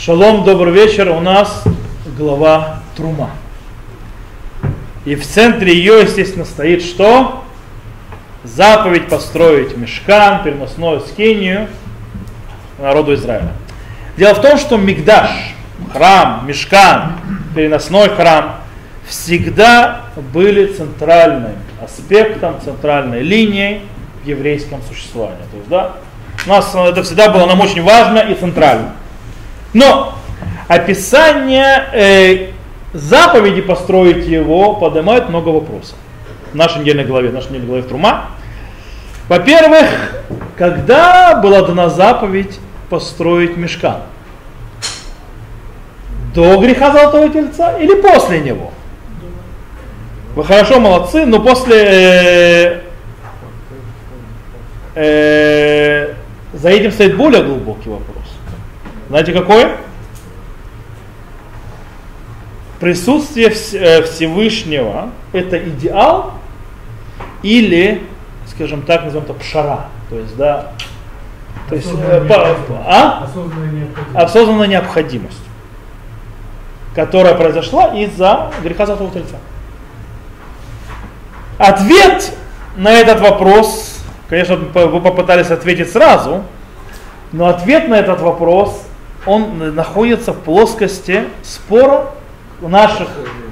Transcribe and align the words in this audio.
Шалом, 0.00 0.44
добрый 0.44 0.72
вечер. 0.72 1.08
У 1.08 1.18
нас 1.18 1.64
глава 2.16 2.82
Трума. 2.96 3.30
И 5.04 5.16
в 5.16 5.26
центре 5.26 5.74
ее, 5.74 6.02
естественно, 6.02 6.44
стоит 6.44 6.84
что? 6.84 7.42
Заповедь 8.44 9.08
построить 9.08 9.76
мешкан, 9.76 10.44
переносную 10.44 11.00
скинию 11.00 11.66
народу 12.78 13.14
Израиля. 13.14 13.50
Дело 14.16 14.34
в 14.34 14.40
том, 14.40 14.56
что 14.56 14.76
Мигдаш, 14.76 15.30
храм, 15.92 16.46
мешкан, 16.46 17.14
переносной 17.56 18.08
храм, 18.10 18.60
всегда 19.04 20.02
были 20.32 20.66
центральным 20.74 21.56
аспектом, 21.82 22.60
центральной 22.64 23.22
линией 23.22 23.80
в 24.22 24.28
еврейском 24.28 24.80
существовании. 24.88 25.42
То 25.50 25.56
есть, 25.56 25.68
да, 25.68 25.92
у 26.46 26.50
нас 26.50 26.72
это 26.72 27.02
всегда 27.02 27.30
было 27.30 27.46
нам 27.46 27.60
очень 27.60 27.82
важно 27.82 28.18
и 28.20 28.36
центрально. 28.36 28.92
Но 29.72 30.14
описание 30.66 31.88
э, 31.92 32.50
заповеди 32.92 33.60
построить 33.60 34.26
его 34.26 34.74
поднимает 34.74 35.28
много 35.28 35.48
вопросов. 35.48 35.96
В 36.52 36.54
нашей 36.54 36.80
недельной 36.80 37.04
главе, 37.04 37.28
в 37.28 37.34
нашей 37.34 37.48
недельной 37.48 37.68
главе 37.68 37.82
Трума. 37.82 38.26
Во-первых, 39.28 40.14
когда 40.56 41.36
была 41.42 41.62
дана 41.62 41.90
заповедь 41.90 42.58
построить 42.88 43.56
мешкан? 43.56 43.98
До 46.34 46.58
греха 46.58 46.92
золотого 46.92 47.28
тельца 47.28 47.76
или 47.78 48.00
после 48.00 48.40
него? 48.40 48.72
Вы 50.34 50.44
хорошо, 50.44 50.80
молодцы, 50.80 51.26
но 51.26 51.40
после... 51.40 51.76
Э, 51.76 52.80
э, 54.94 56.14
за 56.54 56.70
этим 56.70 56.92
стоит 56.92 57.16
более 57.16 57.42
глубокий 57.42 57.90
вопрос. 57.90 58.37
Знаете 59.08 59.32
какой? 59.32 59.68
Присутствие 62.78 63.48
э, 63.48 64.02
Всевышнего– 64.02 65.10
это 65.32 65.58
идеал 65.68 66.34
или, 67.42 68.06
скажем 68.46 68.82
так, 68.82 69.04
назовем 69.04 69.24
это 69.24 69.34
пшара. 69.34 69.86
То 70.10 70.16
есть, 70.16 70.36
да, 70.36 70.72
то 71.68 71.74
есть, 71.74 71.88
э, 71.92 72.20
по, 72.28 72.82
а? 72.86 73.24
осознанная, 73.24 73.70
необходимость. 73.70 74.14
осознанная 74.14 74.66
необходимость, 74.68 75.42
которая 76.94 77.34
произошла 77.34 77.88
из-за 77.88 78.50
греха 78.62 78.86
Золотого 78.86 79.10
Тельца. 79.10 79.36
Ответ 81.58 82.32
на 82.76 82.92
этот 82.92 83.20
вопрос, 83.20 83.98
конечно, 84.28 84.56
вы 84.56 85.00
попытались 85.00 85.50
ответить 85.50 85.90
сразу, 85.90 86.44
но 87.32 87.48
ответ 87.48 87.88
на 87.88 87.96
этот 87.96 88.20
вопрос 88.20 88.87
он 89.26 89.74
находится 89.74 90.32
в 90.32 90.40
плоскости 90.40 91.24
спора 91.42 92.10
наших 92.60 93.08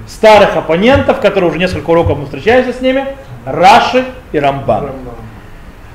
старых 0.06 0.56
оппонентов, 0.56 1.20
которые 1.20 1.50
уже 1.50 1.58
несколько 1.58 1.90
уроков 1.90 2.18
мы 2.18 2.24
встречаемся 2.26 2.72
с 2.72 2.80
ними, 2.80 3.06
Раши 3.44 4.04
и 4.32 4.38
Рамбан. 4.38 4.90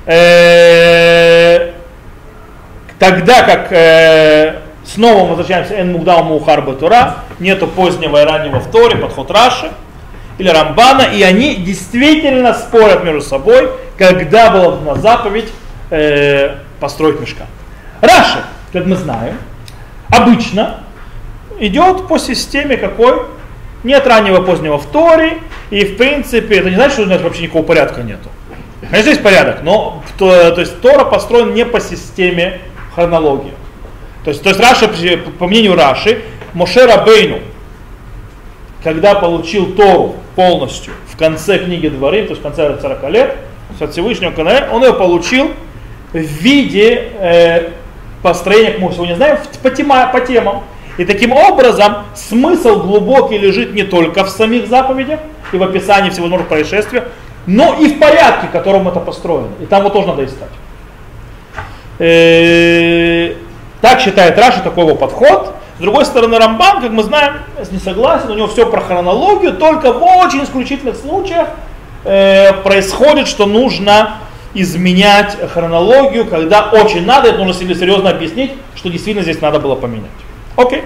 Э, 0.06 1.72
тогда 2.98 3.42
как 3.42 3.72
э, 3.72 4.58
снова 4.84 5.22
мы 5.22 5.28
возвращаемся 5.30 5.74
Эн 5.74 5.92
Мугдау 5.92 6.24
Мухар 6.24 6.62
Батура, 6.62 7.16
нету 7.38 7.66
позднего 7.66 8.20
и 8.20 8.24
раннего 8.24 8.60
в 8.60 8.70
Торе, 8.70 8.96
подход 8.96 9.30
Раши 9.30 9.70
или 10.38 10.48
Рамбана, 10.48 11.02
и 11.02 11.22
они 11.22 11.56
действительно 11.56 12.54
спорят 12.54 13.04
между 13.04 13.20
собой, 13.20 13.70
когда 13.96 14.50
была 14.50 14.76
на 14.80 14.94
заповедь 14.96 15.48
э, 15.90 16.56
построить 16.80 17.20
мешка. 17.20 17.44
Раши, 18.00 18.38
как 18.72 18.86
мы 18.86 18.96
знаем, 18.96 19.36
обычно 20.12 20.80
идет 21.58 22.06
по 22.06 22.18
системе 22.18 22.76
какой? 22.76 23.22
Нет 23.82 24.06
раннего 24.06 24.42
позднего 24.42 24.78
в 24.78 24.86
Торе, 24.86 25.38
и 25.70 25.84
в 25.84 25.96
принципе 25.96 26.58
это 26.58 26.70
не 26.70 26.76
значит, 26.76 26.92
что 26.92 27.02
у 27.02 27.06
нас 27.06 27.20
вообще 27.20 27.42
никакого 27.42 27.64
порядка 27.64 28.02
нету. 28.02 28.28
Конечно, 28.88 29.10
есть 29.10 29.22
порядок, 29.22 29.62
но 29.62 30.02
то, 30.18 30.52
то 30.52 30.60
есть 30.60 30.80
Тора 30.80 31.04
построен 31.04 31.54
не 31.54 31.64
по 31.64 31.80
системе 31.80 32.60
хронологии. 32.94 33.52
То 34.24 34.30
есть, 34.30 34.42
то 34.42 34.50
есть 34.50 34.60
Раши, 34.60 35.16
по 35.38 35.46
мнению 35.46 35.74
Раши, 35.74 36.22
Моше 36.52 36.86
Рабейну, 36.86 37.40
когда 38.84 39.14
получил 39.14 39.72
Тору 39.74 40.16
полностью 40.36 40.92
в 41.08 41.16
конце 41.16 41.58
книги 41.58 41.88
Дворы, 41.88 42.22
то 42.24 42.30
есть 42.30 42.40
в 42.40 42.42
конце 42.42 42.78
40 42.80 43.10
лет, 43.10 43.36
от 43.80 43.92
Всевышнего 43.92 44.32
он 44.70 44.84
ее 44.84 44.92
получил 44.92 45.52
в 46.12 46.18
виде 46.18 47.08
э, 47.18 47.70
построения, 48.22 48.72
как 48.72 48.80
мы 48.80 48.92
сегодня 48.92 49.16
знаем, 49.16 49.38
по, 49.62 49.70
тема, 49.70 50.06
по 50.12 50.20
темам. 50.20 50.62
И 50.98 51.04
таким 51.04 51.32
образом 51.32 52.04
смысл 52.14 52.80
глубокий 52.80 53.38
лежит 53.38 53.74
не 53.74 53.82
только 53.82 54.24
в 54.24 54.30
самих 54.30 54.68
заповедях 54.68 55.20
и 55.52 55.56
в 55.56 55.62
описании 55.62 56.10
всевозможных 56.10 56.48
происшествий, 56.48 57.02
но 57.46 57.74
и 57.80 57.88
в 57.88 57.98
порядке, 57.98 58.48
которым 58.52 58.88
это 58.88 59.00
построено. 59.00 59.48
И 59.60 59.66
там 59.66 59.82
вот 59.82 59.92
тоже 59.92 60.08
надо 60.08 60.24
искать. 60.24 60.50
Э, 61.98 63.34
так 63.80 64.00
считает 64.00 64.38
Раша 64.38 64.60
такой 64.60 64.84
вот 64.84 64.98
подход. 64.98 65.54
С 65.78 65.80
другой 65.80 66.04
стороны, 66.04 66.38
Рамбан, 66.38 66.82
как 66.82 66.90
мы 66.90 67.02
знаем, 67.02 67.34
не 67.70 67.78
согласен, 67.78 68.30
у 68.30 68.34
него 68.34 68.46
все 68.46 68.66
про 68.66 68.80
хронологию, 68.80 69.54
только 69.54 69.92
в 69.92 70.02
очень 70.02 70.44
исключительных 70.44 70.96
случаях 70.96 71.48
э, 72.04 72.52
происходит, 72.62 73.26
что 73.26 73.46
нужно 73.46 74.18
изменять 74.54 75.36
хронологию, 75.52 76.26
когда 76.26 76.68
очень 76.72 77.04
надо, 77.06 77.28
это 77.28 77.38
нужно 77.38 77.54
себе 77.54 77.74
серьезно 77.74 78.10
объяснить, 78.10 78.52
что 78.74 78.90
действительно 78.90 79.22
здесь 79.22 79.40
надо 79.40 79.58
было 79.58 79.74
поменять. 79.74 80.10
Окей. 80.56 80.84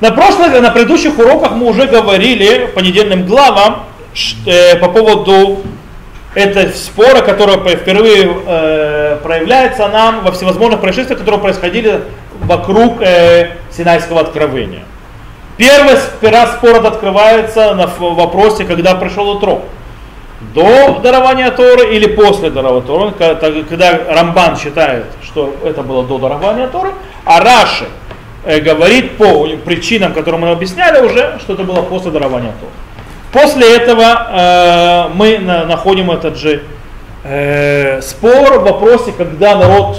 На 0.00 0.12
прошлых, 0.12 0.60
на 0.60 0.70
предыдущих 0.70 1.18
уроках 1.18 1.52
мы 1.52 1.66
уже 1.66 1.86
говорили 1.86 2.66
по 2.66 2.78
недельным 2.80 3.26
главам 3.26 3.84
э, 4.46 4.76
по 4.76 4.88
поводу 4.88 5.62
этого 6.34 6.70
спора, 6.70 7.22
который 7.22 7.56
впервые 7.76 8.36
э, 8.46 9.18
проявляется 9.22 9.88
нам 9.88 10.22
во 10.22 10.30
всевозможных 10.30 10.80
происшествиях, 10.80 11.18
которые 11.18 11.40
происходили 11.40 12.02
вокруг 12.42 13.02
э, 13.02 13.56
Синайского 13.72 14.20
откровения. 14.20 14.84
Первый 15.56 15.96
раз 16.30 16.52
спор 16.52 16.86
открывается 16.86 17.74
на 17.74 17.88
вопросе, 17.88 18.64
когда 18.64 18.94
пришел 18.94 19.28
утро 19.28 19.62
до 20.40 21.00
дарования 21.00 21.50
Торы 21.50 21.94
или 21.94 22.06
после 22.06 22.50
дарования 22.50 22.86
Торы, 22.86 23.12
когда 23.68 23.98
Рамбан 24.08 24.56
считает, 24.56 25.06
что 25.22 25.54
это 25.64 25.82
было 25.82 26.04
до 26.04 26.18
дарования 26.18 26.68
Торы, 26.68 26.92
а 27.24 27.40
Раши 27.40 27.86
э, 28.44 28.60
говорит 28.60 29.16
по 29.16 29.46
причинам, 29.64 30.12
которые 30.12 30.40
мы 30.40 30.50
объясняли 30.50 31.04
уже, 31.04 31.38
что 31.40 31.54
это 31.54 31.64
было 31.64 31.82
после 31.82 32.10
дарования 32.10 32.52
Торы. 32.60 32.72
После 33.32 33.76
этого 33.76 34.28
э, 34.30 35.08
мы 35.14 35.38
на, 35.38 35.64
находим 35.64 36.10
этот 36.10 36.36
же 36.38 36.62
э, 37.24 38.00
спор 38.00 38.60
в 38.60 38.62
вопросе, 38.62 39.12
когда 39.16 39.56
народ 39.56 39.98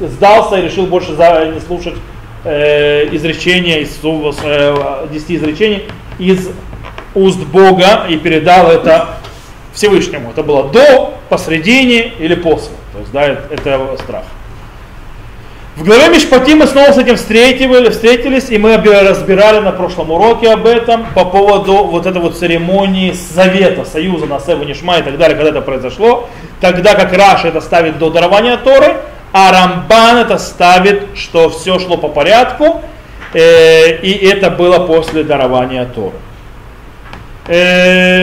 сдался 0.00 0.56
и 0.56 0.62
решил 0.62 0.86
больше 0.86 1.14
за, 1.14 1.46
не 1.46 1.60
слушать 1.60 1.94
э, 2.44 3.06
изречения 3.14 3.80
из 3.80 3.98
э, 4.02 5.06
10 5.12 5.30
изречений 5.30 5.84
из 6.18 6.50
уст 7.14 7.40
Бога 7.46 8.06
и 8.08 8.16
передал 8.16 8.70
это 8.70 9.19
Всевышнему. 9.72 10.30
Это 10.30 10.42
было 10.42 10.68
до, 10.68 11.14
посредине 11.28 12.12
или 12.18 12.34
после. 12.34 12.72
То 12.92 12.98
есть, 12.98 13.12
да, 13.12 13.24
это, 13.24 13.96
страх. 14.02 14.24
В 15.76 15.84
главе 15.84 16.08
Мишпати 16.08 16.54
мы 16.54 16.66
снова 16.66 16.92
с 16.92 16.98
этим 16.98 17.16
встретились, 17.16 17.94
встретились, 17.94 18.50
и 18.50 18.58
мы 18.58 18.76
разбирали 18.76 19.60
на 19.60 19.72
прошлом 19.72 20.10
уроке 20.10 20.50
об 20.50 20.66
этом 20.66 21.06
по 21.14 21.24
поводу 21.24 21.84
вот 21.84 22.04
этой 22.04 22.20
вот 22.20 22.36
церемонии 22.36 23.12
завета, 23.12 23.84
союза 23.84 24.26
на 24.26 24.40
Севу 24.40 24.64
Нишма 24.64 24.98
и 24.98 25.02
так 25.02 25.16
далее, 25.16 25.36
когда 25.36 25.50
это 25.50 25.60
произошло. 25.62 26.28
Тогда 26.60 26.94
как 26.94 27.14
Раша 27.14 27.48
это 27.48 27.60
ставит 27.60 27.98
до 27.98 28.10
дарования 28.10 28.58
Торы, 28.58 28.96
а 29.32 29.52
Рамбан 29.52 30.18
это 30.18 30.38
ставит, 30.38 31.16
что 31.16 31.48
все 31.48 31.78
шло 31.78 31.96
по 31.96 32.08
порядку, 32.08 32.82
э, 33.32 34.00
и 34.02 34.26
это 34.26 34.50
было 34.50 34.80
после 34.86 35.22
дарования 35.24 35.86
Торы. 35.86 36.16
Э, 37.46 38.19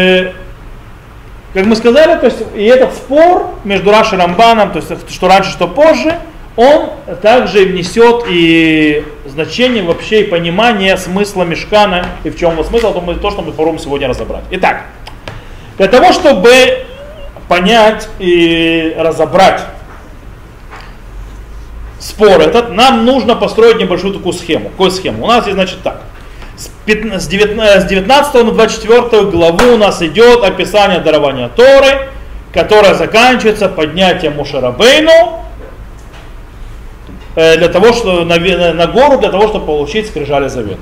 как 1.58 1.66
мы 1.66 1.76
сказали, 1.76 2.20
то 2.20 2.28
есть 2.28 2.38
и 2.54 2.66
этот 2.66 2.94
спор 2.94 3.50
между 3.64 3.90
Раши 3.90 4.14
и 4.14 4.20
Рамбаном, 4.20 4.72
то 4.72 4.78
есть 4.78 5.12
что 5.12 5.28
раньше, 5.28 5.50
что 5.50 5.68
позже, 5.68 6.20
он 6.56 6.92
также 7.24 7.66
внесет 7.66 8.26
и 8.30 9.04
значение 9.26 9.82
вообще 9.82 10.22
и 10.22 10.24
понимание 10.26 10.98
смысла 10.98 11.46
мешкана 11.46 12.06
и 12.24 12.30
в 12.30 12.38
чем 12.38 12.52
его 12.52 12.64
смысл, 12.64 12.94
то, 12.94 13.02
мы, 13.02 13.16
то 13.16 13.32
что 13.32 13.42
мы 13.42 13.50
попробуем 13.50 13.80
сегодня 13.80 14.08
разобрать. 14.08 14.44
Итак, 14.52 14.84
для 15.80 15.88
того, 15.88 16.14
чтобы 16.14 16.86
понять 17.48 18.08
и 18.20 18.96
разобрать 18.96 19.64
спор 21.98 22.40
этот, 22.40 22.70
нам 22.70 23.04
нужно 23.04 23.36
построить 23.36 23.80
небольшую 23.80 24.14
такую 24.14 24.34
схему. 24.34 24.70
Какую 24.70 24.92
схему? 24.92 25.24
У 25.24 25.28
нас 25.28 25.42
здесь, 25.42 25.56
значит, 25.56 25.82
так– 25.82 26.04
с 26.58 27.28
19 27.28 28.34
на 28.34 28.52
24 28.52 29.24
главу 29.26 29.74
у 29.74 29.78
нас 29.78 30.02
идет 30.02 30.44
описание 30.44 31.00
дарования 31.00 31.50
Торы, 31.50 32.10
которое 32.52 32.96
заканчивается 32.96 33.70
поднятием 33.70 34.36
Мушарабейну 34.36 35.44
э, 37.36 37.58
для 37.58 37.68
того, 37.68 37.94
что 37.94 38.26
на, 38.26 38.38
на 38.74 38.88
гору 38.88 39.20
для 39.20 39.30
того, 39.30 39.48
чтобы 39.48 39.66
получить 39.68 40.08
скрижали 40.08 40.48
завета. 40.48 40.82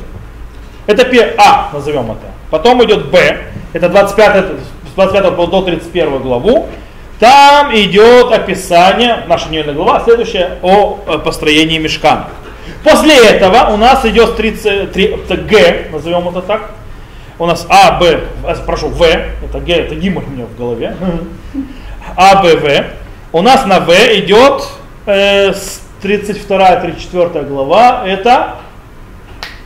Это 0.88 1.04
П, 1.06 1.36
А, 1.38 1.70
назовем 1.74 2.06
это. 2.06 2.32
Потом 2.50 2.84
идет 2.86 3.08
Б, 3.08 3.46
это 3.74 3.90
25, 3.90 4.46
с 4.46 4.96
25 4.96 5.36
до 5.36 5.62
31 5.62 6.20
главу. 6.20 6.70
Там 7.20 7.74
идет 7.76 8.32
описание, 8.32 9.24
наша 9.28 9.50
недельная 9.50 9.74
глава, 9.74 10.02
следующая, 10.04 10.58
о 10.62 11.20
построении 11.24 11.78
мешкана. 11.80 12.28
После 12.84 13.18
этого 13.18 13.74
у 13.74 13.78
нас 13.78 14.06
идет 14.06 14.36
33, 14.38 15.18
Г, 15.50 15.88
назовем 15.92 16.30
это 16.30 16.42
так. 16.42 16.72
У 17.38 17.46
нас 17.46 17.66
А, 17.70 18.00
Б, 18.00 18.24
э, 18.44 18.56
прошу, 18.66 18.90
В, 18.90 19.02
это 19.02 19.60
Г, 19.60 19.74
это 19.74 19.96
гимн 19.96 20.24
у 20.26 20.30
меня 20.30 20.46
в 20.46 20.58
голове. 20.58 20.96
А, 22.16 22.42
Б, 22.42 22.56
В. 22.56 22.86
У 23.34 23.42
нас 23.42 23.66
на 23.66 23.80
В 23.80 23.90
идет 23.90 24.64
э, 25.06 25.52
32-34 26.02 27.46
глава, 27.48 28.04
это, 28.06 28.56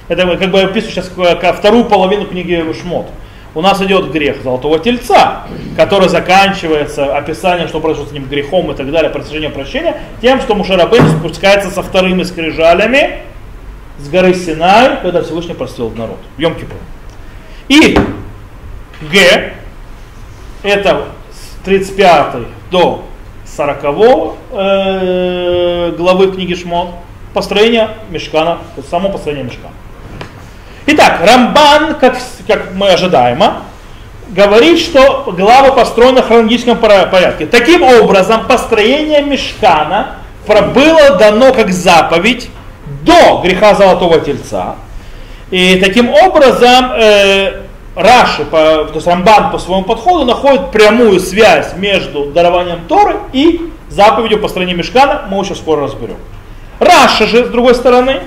это 0.08 0.38
как 0.38 0.50
бы 0.50 0.60
я 0.60 0.66
описываю 0.66 1.04
сейчас 1.04 1.58
вторую 1.58 1.86
половину 1.86 2.26
книги 2.26 2.66
Шмот. 2.82 3.08
У 3.56 3.62
нас 3.62 3.82
идет 3.82 4.12
грех 4.12 4.44
золотого 4.44 4.80
тельца, 4.80 5.48
который 5.76 6.08
заканчивается 6.08 7.16
описанием, 7.18 7.68
что 7.68 7.80
произошло 7.80 8.08
с 8.10 8.12
ним 8.12 8.26
грехом 8.26 8.72
и 8.72 8.76
так 8.76 8.92
далее, 8.92 9.10
просвещение 9.10 9.50
прощения, 9.50 9.98
тем, 10.22 10.40
что 10.40 10.54
Мушарабейн 10.54 11.08
спускается 11.20 11.72
со 11.72 11.82
вторыми 11.82 12.24
скрижалями 12.24 13.22
с 13.98 14.08
горы 14.10 14.34
Синай, 14.34 14.98
когда 15.02 15.24
Всевышний 15.24 15.56
простил 15.56 15.90
народ. 15.92 16.20
Йом 16.38 16.56
Кипур. 16.56 16.78
И 17.68 17.98
Г, 19.12 19.54
это 20.64 21.06
с 21.32 21.64
35 21.66 22.44
до 22.72 23.04
40 23.46 23.84
э, 24.52 25.96
главы 25.98 26.32
книги 26.32 26.54
Шмот, 26.54 26.90
построение 27.34 27.90
мешкана, 28.10 28.60
само 28.90 29.10
построение 29.10 29.46
мешкана. 29.46 29.74
Итак, 30.92 31.22
Рамбан, 31.22 32.00
как, 32.00 32.18
как 32.48 32.74
мы 32.74 32.90
ожидаемо, 32.90 33.62
говорит, 34.30 34.80
что 34.80 35.32
глава 35.38 35.72
построена 35.72 36.24
в 36.24 36.28
хронологическом 36.28 36.80
порядке. 36.80 37.46
Таким 37.46 37.84
образом, 37.84 38.48
построение 38.48 39.22
мешкана 39.22 40.16
было 40.48 41.12
дано 41.12 41.54
как 41.54 41.70
заповедь 41.70 42.50
до 43.04 43.40
греха 43.44 43.76
Золотого 43.76 44.20
Тельца. 44.20 44.78
И 45.52 45.76
таким 45.76 46.10
образом 46.10 46.94
э, 46.98 47.62
Раши, 47.96 48.46
по, 48.46 48.86
то 48.86 48.94
есть 48.96 49.06
Рамбан 49.06 49.52
по 49.52 49.60
своему 49.60 49.84
подходу 49.84 50.26
находит 50.26 50.72
прямую 50.72 51.20
связь 51.20 51.76
между 51.76 52.32
дарованием 52.32 52.80
Торы 52.88 53.18
и 53.32 53.72
заповедью 53.90 54.40
построения 54.40 54.74
мешкана, 54.74 55.26
мы 55.30 55.38
очень 55.38 55.56
скоро 55.56 55.84
разберем. 55.84 56.18
Раши 56.80 57.28
же, 57.28 57.46
с 57.46 57.50
другой 57.50 57.76
стороны, 57.76 58.22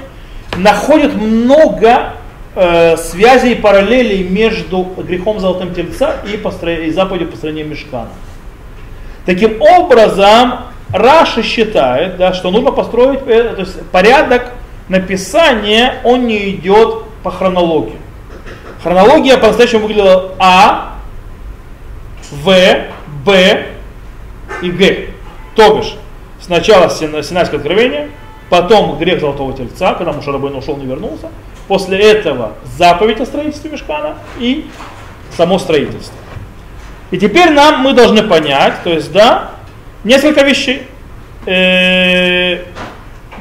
находит 0.57 1.13
много 1.17 2.13
э, 2.55 2.97
связей 2.97 3.53
и 3.53 3.55
параллелей 3.55 4.29
между 4.29 4.83
грехом 4.83 5.41
золотым 5.41 5.75
тельца 5.75 6.17
и, 6.33 6.37
постро... 6.37 6.71
и 6.71 6.91
заповедью 6.91 7.29
построения 7.29 7.65
мешкана. 7.65 8.11
Таким 9.27 9.61
образом, 9.61 10.61
Раши 10.91 11.43
считает, 11.43 12.17
да, 12.17 12.33
что 12.33 12.51
нужно 12.51 12.73
построить, 12.73 13.21
э, 13.27 13.55
то 13.55 13.61
есть 13.61 13.81
порядок 13.91 14.53
написания, 14.89 16.01
он 16.05 16.27
не 16.27 16.51
идет 16.51 17.05
по 17.23 17.31
хронологии. 17.31 17.97
Хронология 18.83 19.39
по-настоящему 19.39 19.83
выглядела 19.83 20.35
А, 20.39 20.97
В, 22.31 22.53
Б 23.25 23.67
и 24.61 24.71
Г. 24.71 25.09
То 25.55 25.77
бишь, 25.77 25.95
сначала 26.41 26.91
Синайское 26.91 27.61
откровение, 27.61 28.11
потом 28.53 28.99
грех 28.99 29.19
Золотого 29.19 29.55
Тельца, 29.55 29.95
когда 29.95 30.13
Мушарабейн 30.13 30.55
ушел, 30.55 30.77
не 30.77 30.85
вернулся, 30.85 31.31
после 31.69 31.99
этого 31.99 32.53
заповедь 32.77 33.19
о 33.23 33.25
строительстве 33.25 33.71
Мешкана 33.71 34.17
и 34.39 34.67
само 35.35 35.59
строительство. 35.59 36.15
И 37.11 37.17
теперь 37.17 37.49
нам 37.53 37.81
мы 37.81 37.95
должны 37.95 38.23
понять, 38.23 38.75
то 38.85 38.91
есть, 38.91 39.11
да, 39.11 39.53
несколько 40.05 40.45
вещей. 40.45 40.83
Э, 41.47 42.65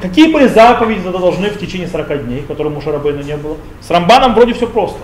какие 0.02 0.32
были 0.32 0.48
заповеди 0.48 1.02
должны 1.02 1.50
в 1.50 1.60
течение 1.60 1.90
40 1.90 2.28
дней, 2.28 2.44
которые 2.48 2.74
Мушарабейна 2.74 3.22
не 3.22 3.36
было? 3.36 3.58
С 3.82 3.90
Рамбаном 3.90 4.34
вроде 4.34 4.54
все 4.54 4.66
просто 4.66 5.02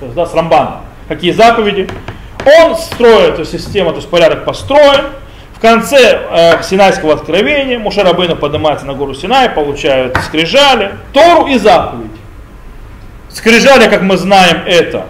то 0.00 0.06
есть, 0.06 0.16
да, 0.16 0.26
с 0.26 0.34
Рамбаном. 0.34 0.80
Какие 1.06 1.30
заповеди? 1.30 1.88
Он 2.44 2.74
строит 2.74 3.34
эту 3.34 3.44
систему, 3.44 3.90
то 3.90 3.98
есть 3.98 4.10
порядок 4.10 4.44
построен. 4.44 5.04
В 5.56 5.60
конце 5.60 6.20
э, 6.30 6.62
Синайского 6.62 7.14
откровения 7.14 7.78
Мушарабына 7.78 8.36
поднимается 8.36 8.84
на 8.84 8.92
гору 8.92 9.14
Синай, 9.14 9.48
получают 9.48 10.14
скрижали, 10.18 10.92
Тору 11.14 11.46
и 11.46 11.56
заповедь. 11.56 12.10
Скрижали, 13.30 13.88
как 13.88 14.02
мы 14.02 14.18
знаем, 14.18 14.62
это 14.66 15.06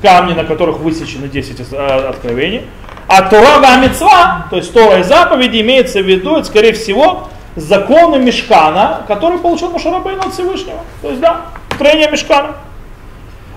камни, 0.00 0.32
на 0.32 0.44
которых 0.44 0.78
высечены 0.78 1.28
10 1.28 1.72
э, 1.72 2.08
откровений. 2.08 2.62
А 3.06 3.22
Тора 3.22 3.58
Вамицва, 3.58 4.46
то 4.48 4.56
есть 4.56 4.72
Тора 4.72 5.00
и 5.00 5.02
заповеди, 5.02 5.60
имеется 5.60 6.00
в 6.00 6.06
виду, 6.06 6.36
это, 6.36 6.46
скорее 6.46 6.72
всего, 6.72 7.28
законы 7.56 8.18
Мешкана, 8.18 9.02
который 9.06 9.38
получил 9.38 9.70
Мушарабейн 9.70 10.20
от 10.20 10.32
Всевышнего. 10.32 10.78
То 11.02 11.10
есть, 11.10 11.20
да, 11.20 11.42
строение 11.74 12.10
Мешкана. 12.10 12.52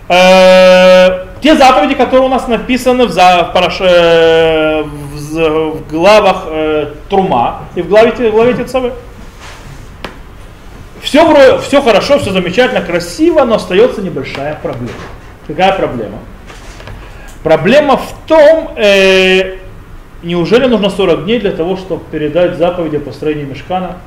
Э, 0.10 1.26
те 1.42 1.56
заповеди, 1.56 1.96
которые 1.96 2.26
у 2.26 2.30
нас 2.30 2.48
написаны 2.48 3.06
в, 3.06 3.12
за, 3.12 3.48
в, 3.50 3.54
параш, 3.54 3.78
э, 3.80 4.84
в, 4.84 5.07
в 5.38 5.88
главах 5.90 6.46
э, 6.48 6.94
Трума 7.10 7.66
и 7.76 7.82
в 7.82 7.88
главе, 7.88 8.12
в 8.12 8.32
главе 8.32 8.54
Тецавы. 8.54 8.94
Все, 11.02 11.60
все 11.60 11.82
хорошо, 11.82 12.20
все 12.20 12.32
замечательно, 12.32 12.82
красиво, 12.82 13.44
но 13.46 13.56
остается 13.56 14.02
небольшая 14.02 14.60
проблема. 14.62 14.92
Какая 15.48 15.74
проблема? 15.74 16.18
Проблема 17.44 17.98
в 17.98 18.14
том, 18.28 18.72
э, 18.76 19.58
неужели 20.24 20.66
нужно 20.66 20.90
40 20.90 21.24
дней 21.26 21.40
для 21.40 21.52
того, 21.52 21.78
чтобы 21.78 22.04
передать 22.12 22.58
заповеди 22.58 22.98
о 22.98 23.00
построении 23.00 23.46
мешкана? 23.46 23.98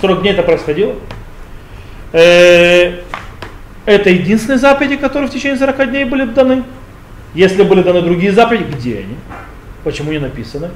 40 0.00 0.22
дней 0.22 0.32
это 0.32 0.42
происходило? 0.42 0.94
Э, 2.12 2.94
это 3.84 4.10
единственные 4.10 4.58
заповеди, 4.58 4.96
которые 4.96 5.28
в 5.28 5.32
течение 5.32 5.58
40 5.58 5.90
дней 5.90 6.04
были 6.04 6.24
даны. 6.24 6.64
Если 7.34 7.62
были 7.62 7.82
даны 7.82 8.02
другие 8.02 8.32
заповеди, 8.32 8.64
где 8.64 8.98
они? 8.98 9.16
Почему 9.86 10.10
не 10.10 10.18
написаны? 10.18 10.70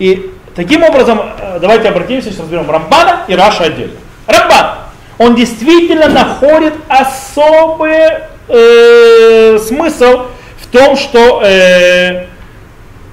И 0.00 0.32
таким 0.56 0.82
образом, 0.82 1.20
э, 1.20 1.58
давайте 1.60 1.88
обратимся, 1.88 2.30
сейчас 2.30 2.40
разберем 2.40 2.68
Рамбана 2.68 3.26
и 3.28 3.36
Раша 3.36 3.62
отдельно. 3.62 3.94
Рамбан, 4.26 4.78
он 5.18 5.36
действительно 5.36 6.08
находит 6.08 6.74
особый 6.88 8.24
э, 8.48 9.58
смысл 9.60 10.22
в 10.60 10.66
том, 10.72 10.96
что 10.96 11.44
э, 11.44 12.26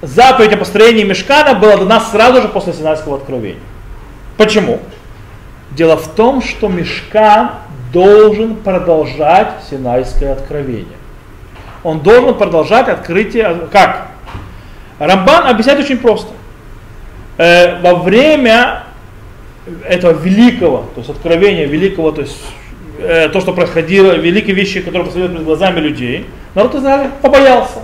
заповедь 0.02 0.54
о 0.54 0.56
построении 0.56 1.04
мешкана 1.04 1.54
была 1.54 1.76
дана 1.76 2.00
сразу 2.00 2.42
же 2.42 2.48
после 2.48 2.72
Синайского 2.72 3.18
откровения. 3.18 3.62
Почему? 4.38 4.80
Дело 5.70 5.96
в 5.96 6.08
том, 6.16 6.42
что 6.42 6.66
Мешкан 6.66 7.52
должен 7.92 8.56
продолжать 8.56 9.52
Синайское 9.70 10.32
откровение. 10.32 10.99
Он 11.82 12.00
должен 12.00 12.34
продолжать 12.34 12.88
открытие, 12.88 13.68
как? 13.72 14.08
Рамбан 14.98 15.46
объясняет 15.46 15.80
очень 15.80 15.98
просто. 15.98 16.32
Э, 17.38 17.80
во 17.80 17.94
время 17.94 18.84
этого 19.86 20.12
великого, 20.12 20.88
то 20.94 21.00
есть 21.00 21.10
откровения 21.10 21.66
великого, 21.66 22.10
то 22.10 22.22
есть 22.22 22.38
э, 22.98 23.28
то, 23.28 23.40
что 23.40 23.52
происходило, 23.52 24.12
великие 24.12 24.54
вещи, 24.54 24.80
которые 24.80 25.04
происходили 25.04 25.32
перед 25.32 25.44
глазами 25.44 25.80
людей, 25.80 26.26
народ 26.54 26.74
Израиля 26.74 27.10
побоялся 27.22 27.78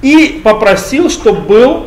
и 0.00 0.40
попросил, 0.42 1.10
чтобы 1.10 1.40
был, 1.42 1.86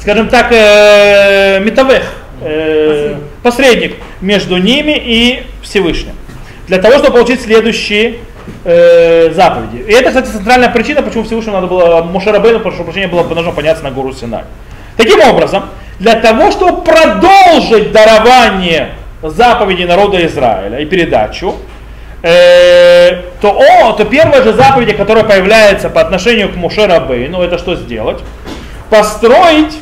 скажем 0.00 0.28
так, 0.28 0.50
э, 0.52 1.60
метавех, 1.60 2.04
э, 2.40 3.16
посредник 3.42 3.96
между 4.20 4.56
ними 4.56 4.94
и 4.96 5.42
Всевышним. 5.62 6.14
Для 6.68 6.78
того, 6.78 6.98
чтобы 6.98 7.12
получить 7.12 7.42
следующие 7.42 8.18
э, 8.64 9.32
заповеди. 9.32 9.84
И 9.86 9.92
это, 9.92 10.08
кстати, 10.08 10.28
центральная 10.28 10.68
причина, 10.70 11.02
почему 11.02 11.24
Всевышнему 11.24 11.56
надо 11.56 11.66
было, 11.66 12.02
Мушарабейну, 12.02 12.60
прошу 12.60 12.84
прощения, 12.84 13.08
было 13.08 13.22
нужно 13.22 13.52
подняться 13.52 13.84
на 13.84 13.90
гору 13.90 14.12
Синай. 14.12 14.44
Таким 14.96 15.20
образом, 15.20 15.64
для 15.98 16.14
того, 16.14 16.50
чтобы 16.50 16.82
продолжить 16.82 17.92
дарование 17.92 18.92
заповедей 19.22 19.86
народа 19.86 20.24
Израиля 20.26 20.78
и 20.78 20.86
передачу, 20.86 21.56
э, 22.22 23.22
то, 23.40 23.58
о, 23.58 23.92
то 23.92 24.04
первая 24.04 24.42
же 24.42 24.52
заповедь, 24.52 24.96
которая 24.96 25.24
появляется 25.24 25.90
по 25.90 26.00
отношению 26.00 26.50
к 26.50 26.56
Мушерабейну, 26.56 27.42
это 27.42 27.58
что 27.58 27.76
сделать? 27.76 28.18
Построить 28.88 29.78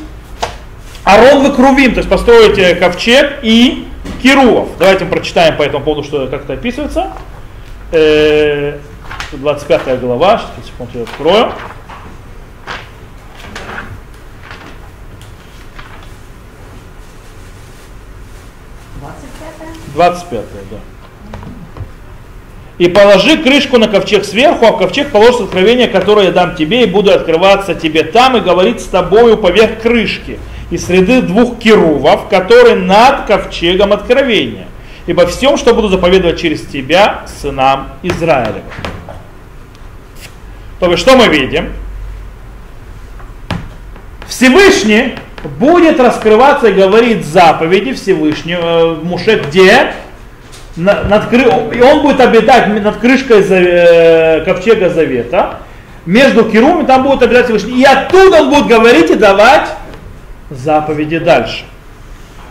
Арон 1.05 1.43
выкрувим, 1.43 1.93
то 1.93 1.99
есть 1.99 2.09
построить 2.11 2.59
э, 2.59 2.75
ковчег 2.75 3.39
и 3.43 3.87
Кируов. 4.23 4.69
Давайте 4.79 5.05
мы 5.05 5.11
прочитаем 5.13 5.57
по 5.57 5.63
этому 5.63 5.83
поводу, 5.83 6.05
что 6.05 6.27
как 6.27 6.45
это 6.45 6.55
описывается 6.55 7.13
э, 7.93 8.79
25 9.33 10.01
глава, 10.01 10.43
сейчас, 10.57 10.67
секунду, 10.67 10.99
я 10.99 11.03
открою. 11.03 11.53
Двадцать 19.95 20.25
пятая, 20.25 20.63
да. 20.71 20.77
И 22.79 22.89
положи 22.89 23.37
крышку 23.39 23.79
на 23.79 23.89
ковчег 23.89 24.25
сверху, 24.25 24.65
а 24.65 24.73
в 24.73 24.79
ковчег 24.79 25.11
положишь 25.11 25.41
откровение, 25.41 25.89
которое 25.89 26.27
я 26.27 26.33
дам 26.33 26.55
тебе, 26.55 26.85
и 26.85 26.87
буду 26.87 27.11
открываться 27.13 27.75
тебе 27.75 28.05
там 28.05 28.37
и 28.37 28.41
говорить 28.41 28.81
с 28.81 28.85
тобою 28.85 29.37
поверх 29.37 29.81
крышки 29.81 30.39
и 30.71 30.79
среды 30.79 31.23
двух 31.23 31.59
керувов, 31.59 32.29
которые 32.29 32.77
над 32.77 33.27
ковчегом 33.27 33.93
откровения. 33.93 34.69
Ибо 35.09 35.27
всем, 35.27 35.57
что 35.57 35.73
буду 35.73 35.89
заповедовать 35.89 36.39
через 36.39 36.67
тебя, 36.67 37.23
сынам 37.41 37.89
Израилевым. 38.03 38.63
То 40.81 40.91
есть, 40.91 41.03
что 41.03 41.17
мы 41.17 41.29
видим? 41.29 41.73
Всевышний 44.27 45.15
будет 45.59 45.99
раскрываться 45.99 46.69
и 46.69 46.75
говорить 46.75 47.25
заповеди 47.25 47.95
Всевышнего 47.95 48.61
э, 48.61 48.95
Муше 49.03 49.43
где? 49.49 49.95
На, 50.77 51.03
над, 51.05 51.33
и 51.33 51.81
он 51.81 52.03
будет 52.03 52.21
обитать 52.21 52.69
над 52.69 52.99
крышкой 52.99 53.43
э, 53.49 54.45
ковчега 54.45 54.91
завета, 54.91 55.61
между 56.05 56.45
Керумами 56.45 56.85
там 56.85 57.05
будет 57.05 57.23
обитать 57.23 57.47
Всевышний. 57.47 57.81
И 57.81 57.85
оттуда 57.85 58.43
он 58.43 58.51
будет 58.51 58.67
говорить 58.67 59.11
и 59.11 59.15
давать 59.15 59.71
заповеди 60.51 61.19
дальше. 61.19 61.65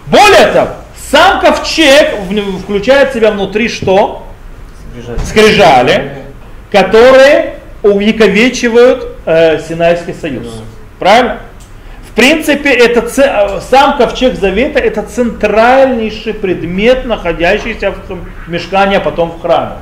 Более 0.07 0.47
того, 0.47 0.71
сам 1.11 1.39
ковчег 1.39 2.15
включает 2.63 3.11
в 3.11 3.13
себя 3.13 3.31
внутри 3.31 3.69
что? 3.69 4.23
Скрижали, 4.91 5.25
Скрижали 5.25 6.11
которые 6.71 7.55
увековечивают 7.83 9.17
э, 9.25 9.59
Синайский 9.59 10.13
союз. 10.13 10.61
Правильно? 10.99 11.39
принципе, 12.17 12.71
это, 12.71 13.05
э, 13.21 13.61
сам 13.61 13.95
ковчег 13.97 14.39
завета 14.39 14.79
это 14.79 15.03
центральнейший 15.03 16.33
предмет, 16.33 17.05
находящийся 17.05 17.91
в 17.91 18.49
мешкане, 18.49 18.97
а 18.97 18.99
потом 18.99 19.31
в 19.31 19.41
храме. 19.41 19.73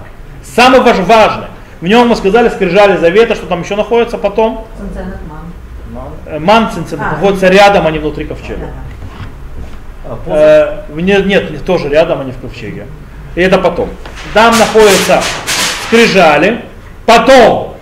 Самый 0.44 0.82
важ, 0.82 0.98
важный. 1.00 1.48
В 1.80 1.88
нем 1.88 2.10
мы 2.10 2.16
сказали, 2.18 2.50
скрижали 2.50 2.98
завета, 2.98 3.36
что 3.36 3.46
там 3.46 3.62
еще 3.62 3.78
находится 3.78 4.18
потом? 4.18 4.68
Ман 6.40 6.72
цинцинат. 6.72 7.08
А, 7.08 7.12
находится 7.16 7.48
рядом, 7.48 7.88
а 7.88 7.92
не 7.92 8.00
внутри 8.00 8.26
ковчега. 8.26 8.68
А, 10.08 10.86
э, 10.90 11.02
нет, 11.02 11.26
нет, 11.26 11.52
не 11.52 11.58
тоже 11.58 11.90
рядом, 11.90 12.26
не 12.26 12.32
в 12.32 12.40
ковчеге. 12.40 12.88
И 13.36 13.42
это 13.42 13.58
потом. 13.58 13.90
Там 14.34 14.58
находятся 14.58 15.22
скрижали, 15.88 16.62
потом 17.06 17.76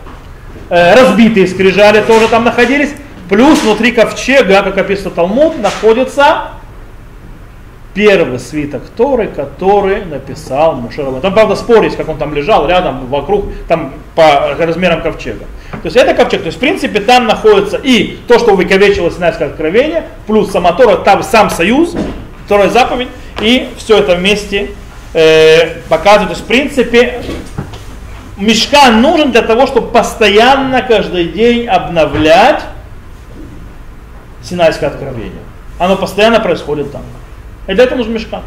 э, 0.69 0.95
разбитые 0.95 1.47
скрижали 1.47 2.01
тоже 2.01 2.27
там 2.27 2.43
находились, 2.43 2.89
Плюс 3.29 3.61
внутри 3.63 3.91
ковчега, 3.91 4.61
как 4.63 4.77
описано 4.77 5.11
Талмуд, 5.11 5.57
находится 5.59 6.49
первый 7.93 8.39
свиток 8.39 8.83
Торы, 8.97 9.27
который 9.27 10.03
написал 10.05 10.75
Мушерова. 10.75 11.21
Там, 11.21 11.33
правда, 11.33 11.55
спорить, 11.55 11.95
как 11.95 12.09
он 12.09 12.17
там 12.17 12.33
лежал 12.33 12.67
рядом, 12.67 13.07
вокруг, 13.07 13.45
там 13.67 13.93
по 14.15 14.55
размерам 14.57 15.01
ковчега. 15.01 15.45
То 15.81 15.87
есть 15.87 15.97
это 15.97 16.13
ковчег, 16.13 16.41
то 16.41 16.45
есть 16.45 16.57
в 16.57 16.59
принципе 16.59 16.99
там 16.99 17.25
находится 17.25 17.77
и 17.77 18.17
то, 18.27 18.39
что 18.39 18.53
увековечило 18.53 19.11
Синайское 19.11 19.49
откровение, 19.49 20.05
плюс 20.27 20.51
сама 20.51 20.71
Тора, 20.73 20.97
там 20.97 21.23
сам 21.23 21.49
союз, 21.49 21.95
вторая 22.45 22.69
заповедь, 22.69 23.09
и 23.41 23.69
все 23.77 23.97
это 23.97 24.15
вместе 24.15 24.71
э, 25.13 25.79
показывает. 25.89 26.29
То 26.29 26.35
есть 26.35 26.43
в 26.43 26.47
принципе 26.47 27.21
мешкан 28.37 29.01
нужен 29.01 29.31
для 29.31 29.41
того, 29.41 29.67
чтобы 29.67 29.87
постоянно 29.87 30.81
каждый 30.83 31.29
день 31.29 31.67
обновлять 31.67 32.61
Синайское 34.43 34.89
откровение. 34.89 35.41
Оно 35.79 35.97
постоянно 35.97 36.39
происходит 36.39 36.91
там. 36.91 37.01
И 37.67 37.73
для 37.73 37.85
этого 37.85 37.97
нужен 37.97 38.13
мешкан. 38.13 38.41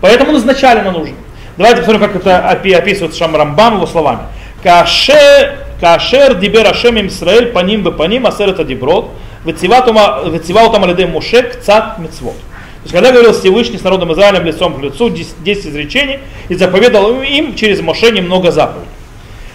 Поэтому 0.00 0.30
он 0.30 0.36
изначально 0.38 0.92
нужен. 0.92 1.16
Давайте 1.56 1.82
посмотрим, 1.82 2.08
как 2.08 2.16
это 2.16 2.48
описывает 2.48 3.14
Шамрамбам 3.16 3.76
его 3.76 3.86
словами. 3.86 4.20
Кашер 4.62 5.65
дибер 5.80 6.66
Ашем 6.66 6.96
им 6.96 7.08
Исраэль 7.08 7.52
паним 7.52 7.82
бы 7.82 7.92
паним 7.92 8.26
асер 8.26 8.50
это 8.50 8.64
диброд, 8.64 9.10
вецива 9.44 9.82
там 9.82 10.84
алидей 10.84 11.06
мушек 11.06 11.60
цат 11.62 11.98
мецвод. 11.98 12.34
То 12.34 12.82
есть, 12.84 12.94
когда 12.94 13.10
говорил 13.10 13.32
Всевышний 13.32 13.78
с 13.78 13.82
народом 13.82 14.12
Израилем 14.12 14.44
лицом 14.44 14.74
к 14.74 14.82
лицу, 14.82 15.10
10 15.10 15.66
изречений, 15.66 16.20
и 16.48 16.54
заповедал 16.54 17.20
им 17.20 17.54
через 17.56 17.80
Моше 17.80 18.10
немного 18.12 18.52
заповедей. 18.52 18.88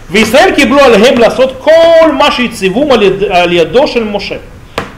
В 0.08 0.14
Израиль 0.16 0.54
киблу 0.54 0.78
алихем 0.78 1.18
ласот 1.18 1.54
кол 1.54 2.12
маши 2.12 2.48
цивум 2.48 2.92
алиядошель 2.92 4.04
Моше. 4.04 4.40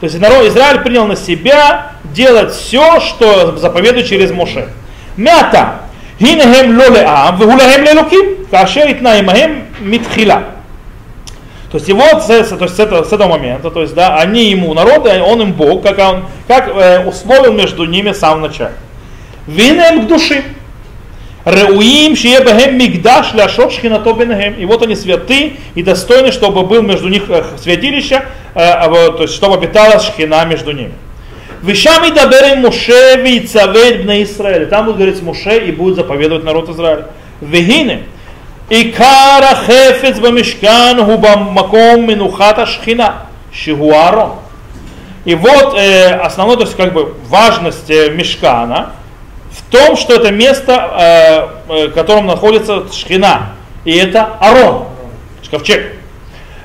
То 0.01 0.07
есть 0.07 0.19
народ 0.19 0.45
Израиль 0.47 0.81
принял 0.81 1.07
на 1.07 1.15
себя 1.15 1.93
делать 2.13 2.53
все, 2.53 2.99
что 2.99 3.55
заповедует 3.55 4.07
через 4.07 4.31
Моше. 4.31 4.67
Мята. 5.15 5.81
Хинехем 6.19 6.77
лолеам, 6.77 7.37
вегулахем 7.37 7.83
лелуким, 7.83 8.45
кашер 8.51 8.91
итнаимахем 8.91 9.63
митхила. 9.79 10.54
То 11.71 11.77
есть 11.77 11.87
его, 11.87 12.03
то 12.03 12.33
есть 12.33 12.49
с 12.49 12.79
этого, 12.79 13.03
с 13.03 13.11
этого 13.11 13.27
момента, 13.27 13.71
то 13.71 13.81
есть 13.81 13.93
да, 13.93 14.17
они 14.17 14.49
ему 14.51 14.73
народ, 14.73 15.07
он 15.07 15.41
им 15.41 15.53
Бог, 15.53 15.83
как 15.83 15.97
он, 15.99 16.25
как 16.47 16.69
э, 16.69 17.05
условил 17.05 17.53
между 17.53 17.85
ними 17.85 18.11
в 18.11 18.15
самом 18.15 18.41
начале. 18.41 18.73
Винем 19.47 20.05
к 20.05 20.07
души. 20.07 20.43
Реуим 21.43 22.15
шиебахем 22.15 22.77
мигдаш 22.77 23.33
ляшот 23.33 23.71
шхинато 23.71 24.13
бенахем. 24.13 24.55
И 24.55 24.65
вот 24.65 24.81
они 24.81 24.95
святы 24.95 25.57
и 25.75 25.83
достойны, 25.83 26.31
чтобы 26.31 26.63
был 26.63 26.81
между 26.81 27.07
них 27.07 27.29
э, 27.29 27.43
святилище, 27.61 28.15
э, 28.15 28.59
а 28.59 28.87
то 29.11 29.23
есть 29.23 29.33
чтобы 29.35 29.55
обитала 29.55 29.99
шхина 29.99 30.45
между 30.45 30.71
ними. 30.71 30.93
Вишам 31.61 32.03
и 32.05 32.11
даберем 32.11 32.61
Муше 32.61 33.21
вейцавет 33.21 34.03
бна 34.03 34.21
Израиль. 34.23 34.67
Там 34.67 34.85
будет 34.85 34.97
говорить 34.97 35.21
Муше 35.21 35.57
и 35.57 35.71
будет 35.71 35.95
заповедовать 35.95 36.43
народ 36.43 36.69
Израиля. 36.69 37.07
Вегине. 37.41 38.03
Икара 38.69 39.55
хефец 39.65 40.19
бамишкан 40.19 41.03
хубамаком 41.05 42.07
минухата 42.07 42.65
шхина. 42.65 43.27
Шигуарон. 43.51 44.33
И 45.23 45.33
вот 45.33 45.75
э, 45.77 46.13
основной, 46.15 46.57
то 46.57 46.63
есть 46.63 46.75
как 46.75 46.93
бы 46.93 47.15
важность 47.29 47.89
э, 47.89 48.09
мешкана– 48.09 48.91
в 49.55 49.71
том, 49.71 49.95
что 49.95 50.15
это 50.15 50.31
место, 50.31 51.57
э, 51.67 51.87
в 51.87 51.91
котором 51.91 52.27
находится 52.27 52.91
шхина. 52.91 53.53
И 53.85 53.95
это 53.95 54.37
Арон, 54.39 54.85
ковчег. 55.49 55.93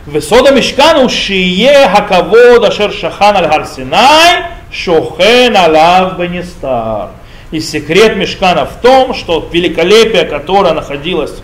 Весода 0.07 0.51
мешкану 0.51 1.09
шие 1.09 1.89
хакавод 1.89 2.65
ашер 2.65 2.93
шахан 2.93 3.37
аль 3.37 3.49
харсинай 3.49 4.45
шохен 4.73 5.57
алав 5.57 6.19
бенистар. 6.19 7.11
И 7.51 7.61
секрет 7.61 8.17
мешкана 8.17 8.65
в 8.65 8.81
том, 8.81 9.15
что 9.15 9.49
великолепие, 9.53 10.25
которое 10.25 10.73
находилось 10.73 11.35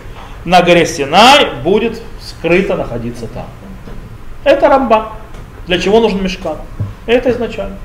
на 0.47 0.61
горе 0.61 0.85
Синай, 0.85 1.47
будет 1.63 2.01
скрыто 2.21 2.75
находиться 2.75 3.27
там. 3.27 3.45
Это 4.43 4.67
Рамба. 4.69 5.13
Для 5.67 5.79
чего 5.79 5.99
нужен 5.99 6.23
мешкан? 6.23 6.57
Это 7.05 7.31
изначально. 7.31 7.77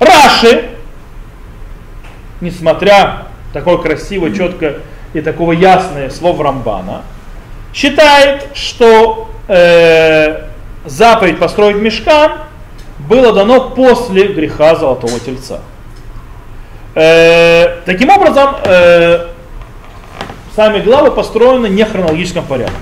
Раши 0.00 0.70
несмотря 2.40 3.24
такое 3.52 3.78
красивое, 3.78 4.32
четкое 4.32 4.78
и 5.12 5.20
такого 5.20 5.52
ясное 5.52 6.10
слово 6.10 6.44
Рамбана, 6.44 7.02
считает, 7.72 8.48
что 8.54 9.30
э, 9.48 10.44
заповедь 10.84 11.38
построить 11.38 11.76
мешкан 11.76 12.32
было 12.98 13.32
дано 13.32 13.70
после 13.70 14.28
греха 14.28 14.76
Золотого 14.76 15.18
Тельца. 15.20 15.60
Э, 16.94 17.80
таким 17.84 18.10
образом, 18.10 18.56
э, 18.64 19.28
сами 20.54 20.80
главы 20.80 21.10
построены 21.10 21.68
не 21.68 21.84
в 21.84 21.92
хронологическом 21.92 22.44
порядке. 22.44 22.74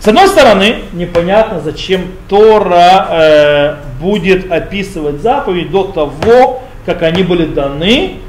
С 0.00 0.08
одной 0.08 0.28
стороны, 0.28 0.76
непонятно, 0.92 1.60
зачем 1.60 2.06
Тора 2.28 3.08
э, 3.10 3.74
будет 4.00 4.50
описывать 4.50 5.20
заповедь 5.20 5.70
до 5.70 5.84
того, 5.84 6.62
как 6.86 7.02
они 7.02 7.22
были 7.24 7.46
даны, 7.46 8.20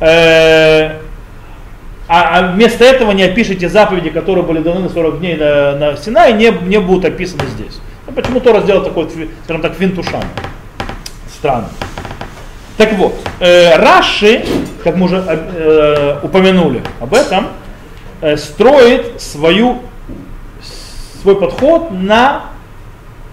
Э, 0.00 0.98
а, 2.10 2.38
а 2.38 2.52
вместо 2.52 2.84
этого 2.84 3.12
не 3.12 3.24
опишите 3.24 3.68
заповеди, 3.68 4.10
которые 4.10 4.44
были 4.44 4.60
даны 4.60 4.80
на 4.80 4.88
40 4.88 5.18
дней 5.18 5.36
на, 5.36 5.76
на 5.76 5.96
Синае, 5.96 6.32
не, 6.32 6.50
не 6.50 6.78
будут 6.78 7.04
описаны 7.04 7.42
здесь. 7.46 7.80
Ну, 8.06 8.12
почему 8.12 8.40
Тора 8.40 8.60
сделал 8.60 8.82
такой, 8.82 9.08
скажем 9.44 9.62
так, 9.62 9.78
винтушан? 9.78 10.22
Странно. 11.36 11.68
Так 12.78 12.92
вот, 12.94 13.14
э, 13.40 13.76
Раши, 13.76 14.44
как 14.84 14.96
мы 14.96 15.06
уже 15.06 15.16
э, 15.16 16.20
упомянули 16.22 16.82
об 17.00 17.12
этом, 17.12 17.48
строит 18.36 19.20
свою, 19.20 19.78
свой 21.22 21.36
подход 21.36 21.90
на 21.90 22.46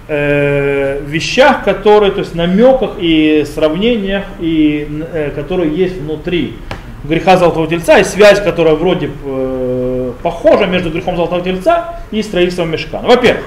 э, 0.07 1.01
вещах, 1.05 1.63
которые, 1.63 2.11
то 2.11 2.19
есть 2.19 2.35
намеках 2.35 2.91
и 2.99 3.45
сравнениях, 3.53 4.23
и, 4.39 4.87
э, 5.13 5.31
которые 5.31 5.75
есть 5.75 5.97
внутри 5.97 6.55
греха 7.03 7.37
Золотого 7.37 7.67
Тельца, 7.67 7.99
и 7.99 8.03
связь, 8.03 8.41
которая 8.41 8.75
вроде 8.75 9.11
э, 9.23 10.11
похожа 10.23 10.65
между 10.65 10.89
грехом 10.89 11.15
Золотого 11.15 11.41
Тельца 11.41 11.99
и 12.11 12.21
строительством 12.21 12.71
мешкана. 12.71 13.07
Во-первых, 13.07 13.45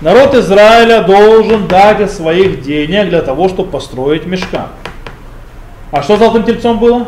народ 0.00 0.34
Израиля 0.34 1.02
должен 1.02 1.66
дать 1.66 2.00
из 2.00 2.12
своих 2.12 2.62
денег 2.62 3.08
для 3.08 3.22
того, 3.22 3.48
чтобы 3.48 3.70
построить 3.70 4.26
мешкан. 4.26 4.68
А 5.90 6.02
что 6.02 6.16
золотым 6.16 6.42
тельцом 6.42 6.78
было? 6.80 7.06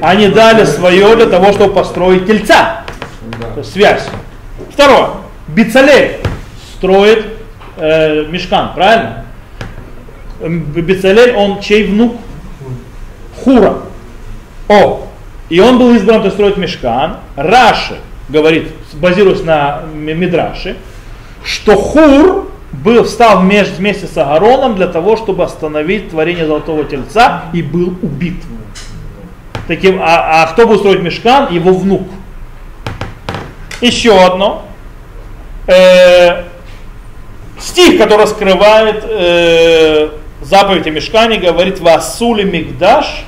Они 0.00 0.28
дали 0.28 0.64
свое 0.64 1.16
для 1.16 1.26
того, 1.26 1.52
чтобы 1.52 1.74
построить 1.74 2.26
тельца. 2.26 2.84
Есть 3.56 3.72
связь. 3.72 4.06
Второе. 4.72 5.10
Бицалель 5.48 6.18
строит 6.74 7.26
э, 7.76 8.26
мешкан, 8.28 8.72
правильно? 8.74 9.24
Бицалель, 10.40 11.34
он 11.34 11.60
чей 11.60 11.84
внук? 11.84 12.16
Хура. 13.42 13.78
О, 14.68 15.08
и 15.48 15.60
он 15.60 15.78
был 15.78 15.94
избран, 15.94 16.22
то 16.22 16.30
строить 16.30 16.56
мешкан. 16.56 17.16
Раши 17.36 17.96
говорит, 18.28 18.68
базируясь 18.94 19.42
на 19.42 19.82
Мидраше, 19.94 20.76
что 21.42 21.76
Хур 21.76 22.50
был, 22.72 23.04
встал 23.04 23.40
вместе 23.40 24.06
с 24.06 24.16
Агароном 24.16 24.76
для 24.76 24.86
того, 24.86 25.16
чтобы 25.16 25.44
остановить 25.44 26.10
творение 26.10 26.46
золотого 26.46 26.84
тельца 26.84 27.44
и 27.52 27.62
был 27.62 27.94
убит. 28.02 28.42
Таким, 29.68 30.00
а, 30.02 30.42
а 30.42 30.46
кто 30.46 30.66
будет 30.66 30.78
строить 30.78 31.02
мешкан? 31.02 31.52
Его 31.52 31.74
внук. 31.74 32.08
Еще 33.82 34.18
одно. 34.18 34.64
Э, 35.66 36.44
стих, 37.60 37.98
который 37.98 38.26
скрывает 38.26 39.04
э, 39.04 40.08
заповедь 40.40 40.86
о 40.86 40.90
мешкане, 40.90 41.36
говорит 41.36 41.80
«Васули 41.80 42.44
мигдаш 42.44 43.26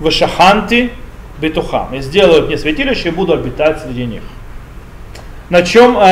в 0.00 0.10
шаханти 0.10 0.90
бетухам». 1.38 1.94
«И 1.94 2.00
сделаю 2.00 2.46
мне 2.46 2.58
святилище 2.58 3.10
и 3.10 3.12
буду 3.12 3.34
обитать 3.34 3.80
среди 3.80 4.06
них». 4.06 4.22
На 5.50 5.62
чем 5.62 5.96
э, 5.96 6.02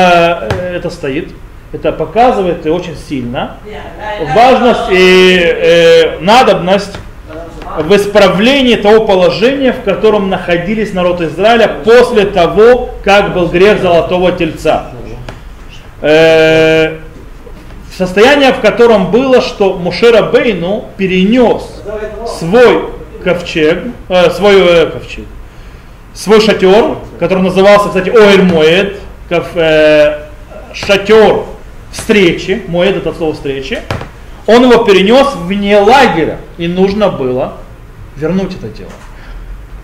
это 0.75 0.89
стоит? 0.89 1.33
Это 1.73 1.91
показывает 1.91 2.65
и 2.65 2.69
очень 2.69 2.95
сильно 2.95 3.57
важность 4.33 4.89
и 4.91 5.37
э, 5.37 6.19
надобность 6.21 6.97
в 7.83 7.95
исправлении 7.95 8.75
того 8.75 9.05
положения, 9.05 9.73
в 9.73 9.83
котором 9.83 10.29
находились 10.29 10.93
народ 10.93 11.21
Израиля 11.21 11.77
после 11.83 12.25
того, 12.25 12.91
как 13.03 13.33
был 13.33 13.47
грех 13.47 13.81
золотого 13.81 14.31
тельца. 14.31 14.91
Э, 16.01 16.97
состояние, 17.95 18.53
в 18.53 18.59
котором 18.59 19.11
было, 19.11 19.41
что 19.41 19.73
Мушера 19.73 20.23
Бейну 20.23 20.85
перенес 20.97 21.83
свой 22.39 22.89
ковчег, 23.23 23.83
э, 24.09 24.29
свой 24.31 24.55
э, 24.59 24.85
ковчег, 24.87 25.25
свой 26.13 26.41
шатер, 26.41 26.97
который 27.19 27.43
назывался, 27.43 27.87
кстати, 27.87 28.09
Оэль 28.09 28.43
Моэд, 28.43 28.99
э, 29.29 30.19
шатер 30.73 31.43
встречи, 31.91 32.63
Моэд 32.67 32.97
это 32.97 33.13
слово 33.13 33.33
встречи, 33.33 33.81
он 34.47 34.69
его 34.69 34.83
перенес 34.83 35.27
вне 35.35 35.79
лагеря, 35.79 36.37
и 36.57 36.67
нужно 36.67 37.09
было 37.09 37.53
вернуть 38.15 38.55
это 38.55 38.67
дело. 38.67 38.91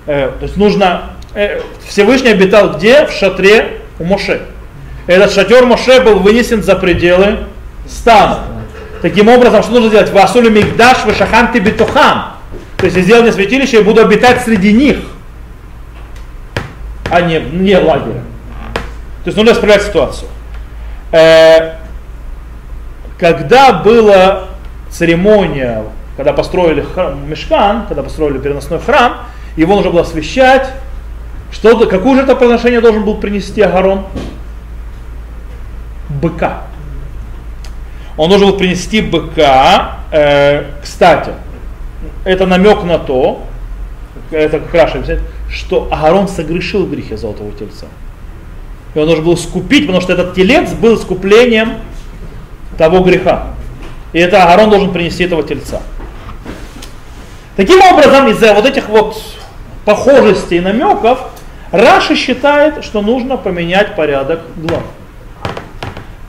Э, 0.07 0.31
то 0.39 0.43
есть 0.43 0.57
нужно, 0.57 1.11
э, 1.33 1.61
Всевышний 1.87 2.29
обитал 2.29 2.73
где? 2.77 3.05
В 3.05 3.11
шатре 3.11 3.81
у 3.99 4.03
Моше. 4.03 4.41
Этот 5.07 5.31
шатер 5.31 5.65
Моше 5.65 6.01
был 6.01 6.19
вынесен 6.19 6.63
за 6.63 6.75
пределы 6.75 7.39
стана. 7.87 8.39
Таким 9.01 9.29
образом, 9.29 9.63
что 9.63 9.73
нужно 9.73 9.89
сделать? 9.89 10.11
Васулю 10.11 10.51
мигдаш 10.51 11.05
вешаханти 11.05 11.57
битухам. 11.57 12.33
То 12.77 12.85
есть 12.85 12.97
я 12.97 13.03
сделал 13.03 13.23
мне 13.23 13.31
святилище 13.31 13.81
и 13.81 13.83
буду 13.83 14.01
обитать 14.01 14.41
среди 14.41 14.73
них, 14.73 14.97
а 17.09 17.21
не, 17.21 17.39
не 17.39 17.77
лагеря. 17.77 18.21
То 19.23 19.27
есть 19.27 19.37
нужно 19.37 19.51
исправлять 19.51 19.83
ситуацию. 19.83 20.29
Э, 21.11 21.73
когда 23.19 23.73
была 23.73 24.47
церемония, 24.89 25.83
когда 26.21 26.33
построили 26.33 26.81
храм, 26.81 27.27
мешкан, 27.27 27.87
когда 27.87 28.03
построили 28.03 28.37
переносной 28.37 28.77
храм, 28.77 29.21
его 29.57 29.73
нужно 29.73 29.89
было 29.89 30.01
освещать. 30.01 30.71
Что, 31.51 31.75
какое 31.87 32.13
же 32.13 32.21
это 32.21 32.35
приношение 32.35 32.79
должен 32.79 33.03
был 33.03 33.15
принести 33.15 33.59
Агарон? 33.59 34.05
Быка. 36.09 36.61
Он 38.17 38.29
должен 38.29 38.51
был 38.51 38.57
принести 38.57 39.01
быка. 39.01 39.97
Э, 40.11 40.65
кстати, 40.83 41.31
это 42.23 42.45
намек 42.45 42.83
на 42.83 42.99
то, 42.99 43.41
это 44.29 44.59
как 44.59 44.75
раз 44.75 44.91
что 45.49 45.87
Агарон 45.89 46.27
согрешил 46.27 46.85
в 46.85 46.91
грехе 46.91 47.17
золотого 47.17 47.51
тельца. 47.53 47.87
И 48.93 48.99
он 48.99 49.07
должен 49.07 49.25
был 49.25 49.37
скупить, 49.37 49.87
потому 49.87 50.01
что 50.01 50.13
этот 50.13 50.35
телец 50.35 50.71
был 50.73 50.97
искуплением 50.97 51.77
того 52.77 52.99
греха. 52.99 53.55
И 54.13 54.19
это 54.19 54.43
Агарон 54.43 54.69
должен 54.69 54.91
принести 54.91 55.23
этого 55.23 55.41
тельца. 55.41 55.81
Таким 57.55 57.81
образом, 57.81 58.27
из-за 58.29 58.53
вот 58.53 58.65
этих 58.65 58.87
вот 58.89 59.21
похожестей 59.85 60.59
и 60.59 60.61
намеков, 60.61 61.19
Раша 61.71 62.15
считает, 62.15 62.83
что 62.83 63.01
нужно 63.01 63.37
поменять 63.37 63.95
порядок 63.95 64.41
глав. 64.55 64.83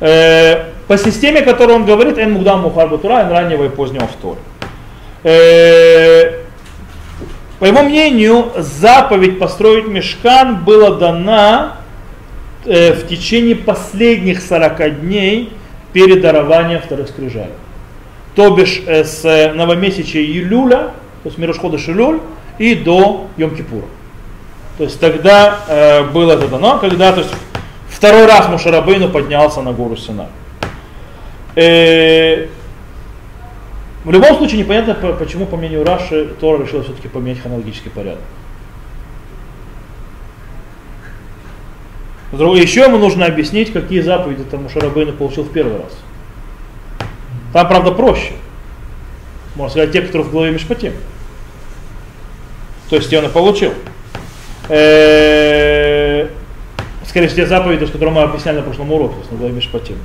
Э, 0.01 0.65
по 0.87 0.99
системе, 0.99 1.43
которую 1.43 1.77
он 1.77 1.85
говорит, 1.85 2.19
эн 2.19 2.33
мугдам 2.33 2.63
мухар 2.63 2.89
батура, 2.89 3.29
раннего 3.29 3.65
и 3.65 3.69
позднего 3.69 4.07
втора. 4.07 4.39
Э, 5.25 6.43
по 7.59 7.65
его 7.67 7.83
мнению, 7.83 8.53
заповедь 8.57 9.39
построить 9.39 9.87
мешкан 9.87 10.65
была 10.65 10.97
дана 10.97 11.77
э, 12.65 12.93
в 12.93 13.07
течение 13.07 13.55
последних 13.55 14.43
40 14.43 15.01
дней 15.01 15.53
перед 15.93 16.23
дарованием 16.23 16.81
вторых 16.81 17.09
скрижалей. 17.09 17.55
То 18.35 18.51
бишь 18.51 18.83
э, 18.85 19.05
с 19.05 19.53
новомесяча 19.55 20.19
Илюля, 20.19 20.91
то 21.23 21.29
есть 21.29 21.39
Мирошхода 21.39 21.79
Шилюль, 21.79 22.21
и 22.59 22.75
до 22.75 23.29
Йом-Кипура. 23.37 23.87
То 24.79 24.85
есть 24.85 25.01
тогда 25.01 25.61
э, 25.69 26.05
было 26.05 26.33
это 26.33 26.49
дано, 26.49 26.79
когда 26.79 27.13
то 27.13 27.21
есть, 27.21 27.35
второй 27.89 28.27
раз 28.27 28.49
Мушарабейну 28.49 29.09
поднялся 29.09 29.63
на 29.63 29.73
гору 29.73 29.97
Синай. 29.97 30.29
Э, 31.55 32.47
в 34.05 34.11
любом 34.11 34.37
случае 34.37 34.61
непонятно, 34.61 34.95
почему, 35.13 35.47
по 35.47 35.57
мнению 35.57 35.85
Раши, 35.85 36.27
Тора 36.41 36.63
решила 36.63 36.83
все-таки 36.83 37.09
поменять 37.09 37.41
хронологический 37.41 37.91
порядок. 37.91 38.23
Еще 42.33 42.81
ему 42.81 42.97
нужно 42.97 43.27
объяснить, 43.27 43.73
какие 43.73 44.01
заповеди 44.01 44.43
там 44.45 44.69
Шарабейн 44.71 45.15
получил 45.15 45.45
в 45.45 45.53
первый 45.53 45.77
раз. 45.77 45.93
Там, 47.53 47.69
правда, 47.69 47.93
проще. 47.93 48.33
Можно 49.55 49.71
сказать, 49.71 49.93
те, 49.93 50.01
которые 50.01 50.27
в 50.27 50.31
главе 50.31 50.53
Мишпатим. 50.53 50.95
То 52.93 52.97
есть 52.97 53.11
он 53.15 53.25
и 53.25 53.29
получил. 53.31 53.73
Э, 54.69 56.29
скорее 57.07 57.29
всего, 57.29 57.37
те 57.41 57.47
заповеди, 57.47 57.87
которые 57.87 58.15
мы 58.15 58.21
объясняли 58.21 58.57
на 58.57 58.63
прошлом 58.65 58.93
уроке, 58.93 59.15
на 59.31 59.39
главе 59.39 59.55
Мишпатим. 59.55 59.97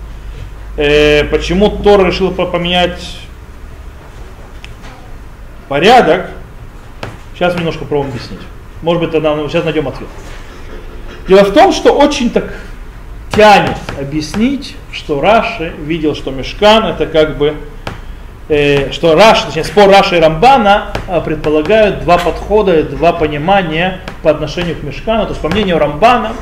Э, 0.77 1.25
почему 1.25 1.69
Тор 1.69 2.07
решил 2.07 2.31
поменять 2.31 3.17
порядок? 5.67 6.29
Сейчас 7.35 7.55
немножко 7.55 7.83
пробуем 7.83 8.11
объяснить. 8.11 8.39
Может 8.81 9.01
быть, 9.01 9.11
тогда 9.11 9.35
сейчас 9.49 9.65
найдем 9.65 9.89
ответ. 9.89 10.07
Дело 11.27 11.43
в 11.43 11.53
том, 11.53 11.73
что 11.73 11.91
очень 11.91 12.29
так 12.29 12.53
тянет 13.35 13.75
объяснить, 13.99 14.77
что 14.93 15.19
Раши 15.19 15.73
видел, 15.77 16.15
что 16.15 16.31
Мешкан 16.31 16.85
это 16.85 17.05
как 17.05 17.37
бы, 17.37 17.57
э, 18.49 18.91
что 18.91 19.15
Раш, 19.15 19.41
точнее 19.41 19.63
спор 19.63 19.89
Раши 19.89 20.17
и 20.17 20.19
Рамбана 20.19 20.93
э, 21.07 21.21
предполагают 21.21 22.03
два 22.03 22.17
подхода, 22.17 22.83
два 22.83 23.13
понимания 23.13 24.01
по 24.23 24.31
отношению 24.31 24.75
к 24.75 24.83
Мешкану. 24.83 25.23
То 25.23 25.31
есть 25.31 25.41
по 25.41 25.49
мнению 25.49 25.79
Рамбана, 25.79 26.33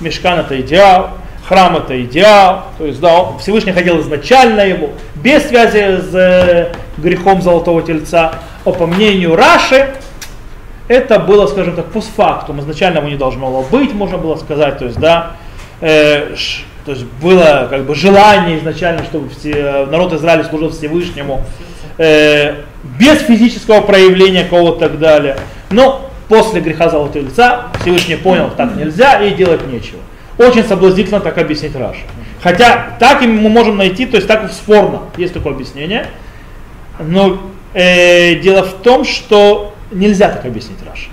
Мешкан 0.00 0.38
это 0.40 0.60
идеал, 0.60 1.10
храм 1.46 1.76
это 1.76 2.00
идеал, 2.02 2.64
то 2.78 2.86
есть 2.86 3.00
да, 3.00 3.36
Всевышний 3.38 3.72
хотел 3.72 4.00
изначально 4.00 4.60
его, 4.60 4.90
без 5.16 5.48
связи 5.48 6.00
с 6.00 6.14
э, 6.14 6.72
грехом 6.96 7.42
Золотого 7.42 7.82
Тельца, 7.82 8.34
а 8.64 8.70
по 8.72 8.86
мнению 8.86 9.36
Раши, 9.36 9.94
это 10.90 11.20
было, 11.20 11.46
скажем 11.46 11.76
так, 11.76 11.86
постфактум. 11.86 12.58
Изначально 12.60 12.98
его 12.98 13.08
не 13.08 13.16
должно 13.16 13.48
было 13.48 13.62
быть, 13.62 13.94
можно 13.94 14.18
было 14.18 14.34
сказать. 14.34 14.78
То 14.78 14.86
есть, 14.86 14.98
да, 14.98 15.36
э, 15.80 16.34
ш, 16.36 16.62
то 16.84 16.92
есть 16.92 17.04
было 17.22 17.66
как 17.70 17.84
бы 17.84 17.94
желание 17.94 18.58
изначально, 18.58 19.04
чтобы 19.04 19.28
все, 19.30 19.86
народ 19.90 20.12
Израиля 20.12 20.44
служил 20.44 20.70
Всевышнему 20.70 21.44
э, 21.98 22.54
без 22.98 23.20
физического 23.20 23.80
проявления 23.80 24.44
кого-то 24.44 24.86
и 24.86 24.88
так 24.88 24.98
далее. 24.98 25.36
Но 25.70 26.10
после 26.28 26.60
греха 26.60 26.88
золотого 26.88 27.22
лица 27.22 27.66
Всевышний 27.80 28.16
понял, 28.16 28.50
так 28.56 28.76
нельзя 28.76 29.22
и 29.22 29.34
делать 29.34 29.66
нечего. 29.66 30.00
Очень 30.38 30.64
соблазнительно 30.64 31.20
так 31.20 31.36
объяснить 31.36 31.76
Раша. 31.76 32.00
Хотя 32.42 32.96
так 32.98 33.20
мы 33.20 33.50
можем 33.50 33.76
найти, 33.76 34.06
то 34.06 34.16
есть 34.16 34.26
так 34.26 34.50
спорно, 34.50 35.02
есть 35.18 35.34
такое 35.34 35.52
объяснение. 35.52 36.06
Но 36.98 37.40
э, 37.74 38.36
дело 38.36 38.62
в 38.62 38.74
том, 38.82 39.04
что 39.04 39.74
нельзя 39.90 40.30
так 40.30 40.46
объяснить 40.46 40.78
Раши. 40.88 41.10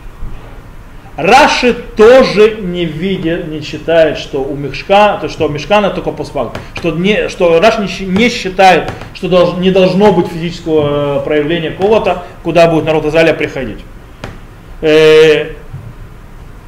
Раши 1.18 1.74
тоже 1.74 2.58
не 2.62 2.86
видит, 2.86 3.48
не 3.48 3.62
считает, 3.62 4.20
что 4.20 4.44
у 4.44 4.56
Мешка, 4.56 5.18
то 5.18 5.28
что 5.30 5.48
Мешкана 5.48 5.90
только 5.90 6.12
постфакт, 6.12 6.60
что, 6.76 6.92
не, 6.92 7.28
что 7.28 7.60
Раш 7.60 7.80
не, 7.80 8.06
не 8.06 8.30
считает, 8.30 8.92
что 9.16 9.28
долж, 9.28 9.58
не 9.58 9.72
должно 9.72 10.14
быть 10.14 10.28
физического 10.28 11.22
э, 11.22 11.26
проявления 11.26 11.72
кого-то, 11.72 12.24
куда 12.44 12.68
будет 12.68 12.86
народ 12.86 13.06
Израиля 13.06 13.34
приходить. 13.34 13.80
Э, 14.82 15.54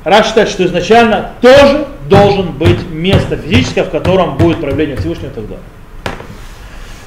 Раш 0.04 0.26
считает, 0.26 0.50
что 0.50 0.66
изначально 0.66 1.34
тоже 1.42 1.88
должен 2.10 2.52
быть 2.52 2.90
место 2.90 3.38
физическое, 3.38 3.84
в 3.84 3.92
котором 3.92 4.38
будет 4.38 4.60
проявление 4.60 4.96
Всевышнего 4.98 5.30
и 5.30 5.34
так. 5.34 5.60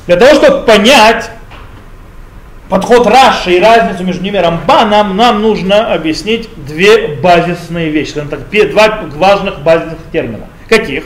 Для 0.06 0.16
того, 0.16 0.34
чтобы 0.34 0.64
понять, 0.64 1.28
подход 2.72 3.06
Раши 3.06 3.52
и 3.52 3.60
разницу 3.60 4.02
между 4.02 4.24
ними 4.24 4.38
Рамба, 4.38 4.86
нам, 4.86 5.42
нужно 5.42 5.92
объяснить 5.92 6.48
две 6.56 7.08
базисные 7.08 7.90
вещи, 7.90 8.14
так, 8.14 8.48
два 8.70 9.02
важных 9.14 9.60
базисных 9.60 9.98
термина. 10.10 10.46
Каких? 10.70 11.04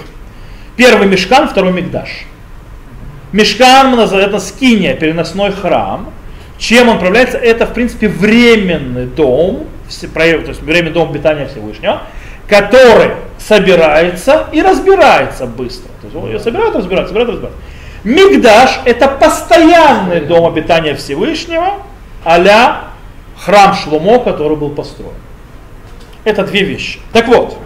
Первый 0.76 1.08
мешкан, 1.08 1.48
второй 1.48 1.72
мигдаш. 1.72 2.08
Мешкан 3.32 3.98
это 3.98 4.38
скиния, 4.38 4.94
переносной 4.94 5.50
храм. 5.50 6.12
Чем 6.56 6.88
он 6.88 6.98
управляется? 6.98 7.36
Это, 7.36 7.66
в 7.66 7.74
принципе, 7.74 8.06
временный 8.06 9.06
дом, 9.06 9.66
то 9.88 10.06
есть 10.46 10.62
временный 10.62 10.92
дом 10.92 11.10
обитания 11.10 11.48
Всевышнего, 11.48 12.02
который 12.48 13.10
собирается 13.38 14.46
и 14.52 14.62
разбирается 14.62 15.46
быстро. 15.46 15.90
То 16.00 16.06
есть 16.06 16.14
он 16.14 16.40
собирает, 16.40 16.76
разбирает, 16.76 17.08
собирает, 17.08 17.30
разбирает. 17.30 17.56
Мигдаш 18.06 18.82
это 18.84 19.08
постоянный 19.08 20.20
дом 20.20 20.46
обитания 20.46 20.94
Всевышнего, 20.94 21.82
а 22.24 22.92
храм 23.36 23.74
Шлумо, 23.74 24.20
который 24.20 24.56
был 24.56 24.70
построен. 24.70 25.10
Это 26.22 26.44
две 26.44 26.62
вещи. 26.62 27.00
Так 27.12 27.26
вот, 27.26 27.58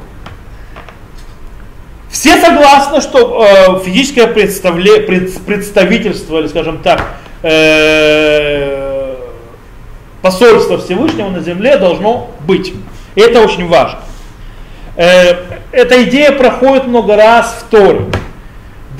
все 2.08 2.40
согласны, 2.40 3.02
что 3.02 3.44
э, 3.44 3.84
физическое 3.84 4.28
представле, 4.28 5.00
пред, 5.00 5.38
представительство, 5.44 6.38
или 6.38 6.48
скажем 6.48 6.78
так, 6.78 7.04
э, 7.42 9.16
посольство 10.22 10.78
Всевышнего 10.78 11.28
на 11.28 11.40
земле 11.40 11.76
должно 11.76 12.30
быть. 12.46 12.72
И 13.14 13.20
это 13.20 13.42
очень 13.42 13.68
важно. 13.68 13.98
Э, 14.96 15.34
эта 15.70 16.02
идея 16.04 16.32
проходит 16.32 16.86
много 16.86 17.14
раз 17.14 17.58
в 17.60 17.70
Торе. 17.70 18.06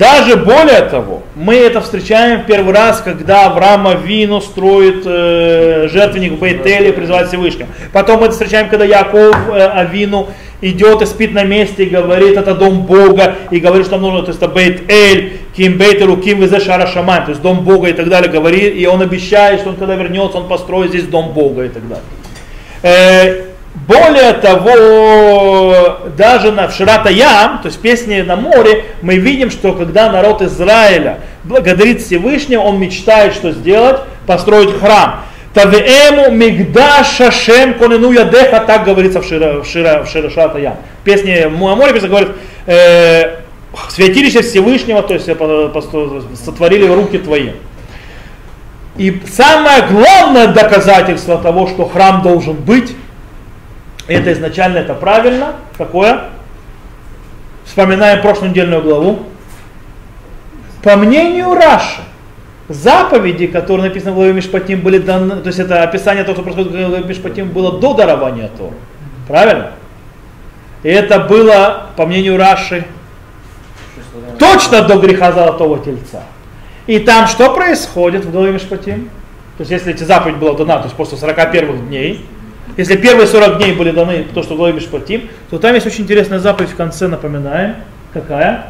Даже 0.01 0.35
более 0.35 0.81
того, 0.81 1.21
мы 1.35 1.53
это 1.53 1.79
встречаем 1.79 2.43
первый 2.47 2.73
раз, 2.73 3.01
когда 3.01 3.45
Авраама 3.45 3.93
Вину 3.93 4.41
строит 4.41 5.03
э, 5.05 5.89
жертвенник 5.91 6.31
в 6.31 6.39
Бейтеле 6.39 6.91
призывает 6.91 7.27
Всевышнего. 7.27 7.67
Потом 7.93 8.19
мы 8.19 8.25
это 8.25 8.31
встречаем, 8.31 8.67
когда 8.67 8.83
Яков 8.83 9.35
э, 9.49 9.63
Авину 9.63 10.29
идет 10.61 11.03
и 11.03 11.05
спит 11.05 11.33
на 11.33 11.43
месте 11.43 11.83
и 11.83 11.89
говорит, 11.89 12.35
это 12.35 12.55
дом 12.55 12.81
Бога, 12.87 13.35
и 13.51 13.59
говорит, 13.59 13.85
что 13.85 13.99
нужно, 13.99 14.23
то 14.23 14.29
есть 14.29 14.41
это 14.41 14.51
Бейт-Эль, 14.51 15.33
Ким 15.55 15.77
Бейтелу, 15.77 16.17
Ким 16.17 16.39
Везе 16.39 16.59
Шара 16.59 16.87
Шамай, 16.87 17.23
то 17.23 17.29
есть 17.29 17.43
дом 17.43 17.63
Бога 17.63 17.87
и 17.89 17.93
так 17.93 18.09
далее, 18.09 18.31
говорит, 18.31 18.75
и 18.75 18.87
он 18.87 19.03
обещает, 19.03 19.59
что 19.59 19.69
он 19.69 19.75
когда 19.75 19.93
вернется, 19.93 20.39
он 20.39 20.47
построит 20.47 20.89
здесь 20.89 21.03
дом 21.03 21.31
Бога 21.33 21.65
и 21.65 21.69
так 21.69 21.83
далее. 21.87 23.50
Более 23.73 24.33
того, 24.33 25.99
даже 26.17 26.51
на, 26.51 26.69
Ширата 26.69 27.09
Ям, 27.09 27.59
то 27.61 27.67
есть 27.67 27.79
песни 27.79 28.21
на 28.21 28.35
море, 28.35 28.85
мы 29.01 29.15
видим, 29.15 29.49
что 29.49 29.73
когда 29.73 30.11
народ 30.11 30.41
Израиля 30.41 31.19
благодарит 31.45 32.01
Всевышнего, 32.01 32.61
он 32.61 32.79
мечтает, 32.79 33.33
что 33.33 33.51
сделать? 33.51 34.01
Построить 34.27 34.77
храм. 34.77 35.21
Тавеэму 35.53 36.31
мигда 36.31 37.03
шашем 37.03 37.73
конену 37.75 38.11
ядеха, 38.11 38.61
так 38.61 38.85
говорится 38.85 39.21
в, 39.21 39.25
Шира, 39.25 39.63
Шира, 39.63 40.05
Шира, 40.05 40.29
Ширата 40.29 40.59
Ям. 40.59 40.75
Песни 41.03 41.45
Муаморе 41.45 41.99
говорит, 41.99 42.29
э, 42.67 43.37
святилище 43.89 44.41
Всевышнего, 44.41 45.01
то 45.01 45.13
есть 45.13 45.25
сотворили 45.25 46.87
руки 46.87 47.17
твои. 47.17 47.51
И 48.97 49.21
самое 49.29 49.83
главное 49.87 50.47
доказательство 50.47 51.37
того, 51.37 51.67
что 51.67 51.85
храм 51.85 52.21
должен 52.21 52.55
быть, 52.55 52.95
это 54.13 54.33
изначально 54.33 54.79
это 54.79 54.93
правильно. 54.93 55.55
Какое? 55.77 56.25
Вспоминаем 57.65 58.21
прошлую 58.21 58.51
недельную 58.51 58.81
главу. 58.81 59.19
По 60.83 60.95
мнению 60.95 61.53
Раши, 61.53 62.01
заповеди, 62.67 63.47
которые 63.47 63.89
написаны 63.89 64.13
в 64.13 64.15
главе 64.15 64.33
Мишпатим, 64.33 64.81
были 64.81 64.97
даны, 64.97 65.37
то 65.37 65.47
есть 65.47 65.59
это 65.59 65.83
описание 65.83 66.23
того, 66.23 66.35
что 66.35 66.43
происходит 66.43 66.71
в 66.71 66.89
главе 66.89 67.03
Мишпатим, 67.03 67.49
было 67.49 67.79
до 67.79 67.93
дарования 67.93 68.49
Торы. 68.57 68.73
Правильно? 69.27 69.71
И 70.83 70.89
это 70.89 71.19
было, 71.19 71.87
по 71.95 72.05
мнению 72.05 72.37
Раши, 72.37 72.85
точно 74.39 74.81
до 74.81 74.97
греха 74.97 75.31
золотого 75.31 75.79
тельца. 75.79 76.23
И 76.87 76.99
там 76.99 77.27
что 77.27 77.53
происходит 77.53 78.25
в 78.25 78.31
главе 78.31 78.53
Мишпатим? 78.53 79.09
То 79.57 79.61
есть 79.61 79.71
если 79.71 79.93
эти 79.93 80.03
заповеди 80.03 80.37
была 80.37 80.55
дана, 80.55 80.77
то 80.77 80.85
есть 80.85 80.95
после 80.95 81.17
41 81.17 81.87
дней, 81.87 82.25
если 82.77 82.95
первые 82.95 83.27
40 83.27 83.57
дней 83.57 83.73
были 83.73 83.91
даны 83.91 84.25
то, 84.33 84.43
что 84.43 84.55
Глой 84.55 84.73
Бешпатим, 84.73 85.29
то 85.49 85.59
там 85.59 85.73
есть 85.73 85.85
очень 85.85 86.03
интересная 86.03 86.39
заповедь 86.39 86.71
в 86.71 86.75
конце, 86.75 87.07
напоминаем. 87.07 87.75
Какая? 88.13 88.67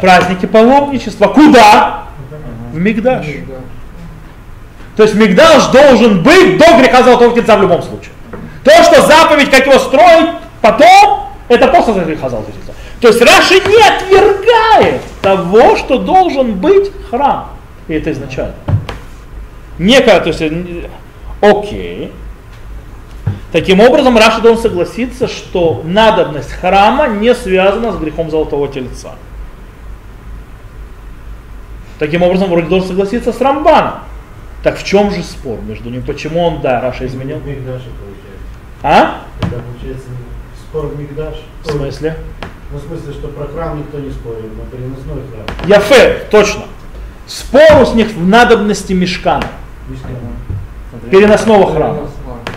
Праздники 0.00 0.46
паломничества. 0.46 1.28
Куда? 1.28 2.04
В 2.72 2.78
Мигдаш. 2.78 3.26
То 4.96 5.04
есть 5.04 5.14
Мигдаш 5.14 5.66
должен 5.68 6.22
быть 6.22 6.58
до 6.58 6.78
греха 6.78 7.02
Золотого 7.02 7.34
Тельца 7.34 7.56
в 7.56 7.62
любом 7.62 7.82
случае. 7.82 8.12
То, 8.64 8.82
что 8.82 9.02
заповедь, 9.06 9.50
как 9.50 9.66
его 9.66 9.78
строить 9.78 10.30
потом, 10.60 11.30
это 11.48 11.68
после 11.68 12.04
греха 12.04 12.28
Золотого 12.28 12.52
Тельца. 12.52 12.72
То 13.00 13.08
есть 13.08 13.22
Раши 13.22 13.54
не 13.54 13.82
отвергает 13.82 15.00
того, 15.22 15.76
что 15.76 15.98
должен 15.98 16.54
быть 16.54 16.90
храм. 17.10 17.50
И 17.88 17.94
это 17.94 18.12
изначально. 18.12 18.54
Некая, 19.78 20.20
то 20.20 20.28
есть 20.28 20.42
Окей. 21.40 22.12
Таким 23.52 23.80
образом, 23.80 24.16
Раши 24.16 24.40
должен 24.40 24.62
согласиться, 24.62 25.26
что 25.26 25.82
надобность 25.84 26.52
храма 26.52 27.08
не 27.08 27.34
связана 27.34 27.92
с 27.92 27.96
грехом 27.96 28.30
золотого 28.30 28.68
тельца. 28.68 29.14
Таким 31.98 32.22
образом, 32.22 32.48
вроде 32.48 32.68
должен 32.68 32.88
согласиться 32.88 33.32
с 33.32 33.40
Рамбаном. 33.40 33.94
Так 34.62 34.78
в 34.78 34.84
чем 34.84 35.10
же 35.10 35.22
спор 35.22 35.58
между 35.62 35.90
ними? 35.90 36.02
Почему 36.02 36.40
он, 36.44 36.60
да, 36.60 36.80
Раши 36.80 37.06
изменил? 37.06 37.40
Получается. 37.40 37.88
А? 38.82 39.22
Это 39.40 39.60
получается 39.60 40.08
спор 40.70 40.86
в 40.86 40.98
מקדש. 40.98 41.34
В 41.64 41.70
смысле? 41.70 42.16
Ну, 42.70 42.78
в 42.78 42.82
смысле, 42.82 43.12
что 43.12 43.28
про 43.28 43.46
храм 43.48 43.78
никто 43.78 43.98
не 43.98 44.10
спорил, 44.10 44.48
но 44.56 44.64
переносной 44.70 45.22
храм. 45.32 45.68
יפה, 45.68 46.26
точно. 46.30 46.62
Спор 47.26 47.88
у 47.90 47.94
них 47.94 48.08
в 48.12 48.26
надобности 48.26 48.92
мешкана. 48.92 49.46
Мишкана 49.88 50.16
переносного 51.10 51.72
храма. 51.72 52.10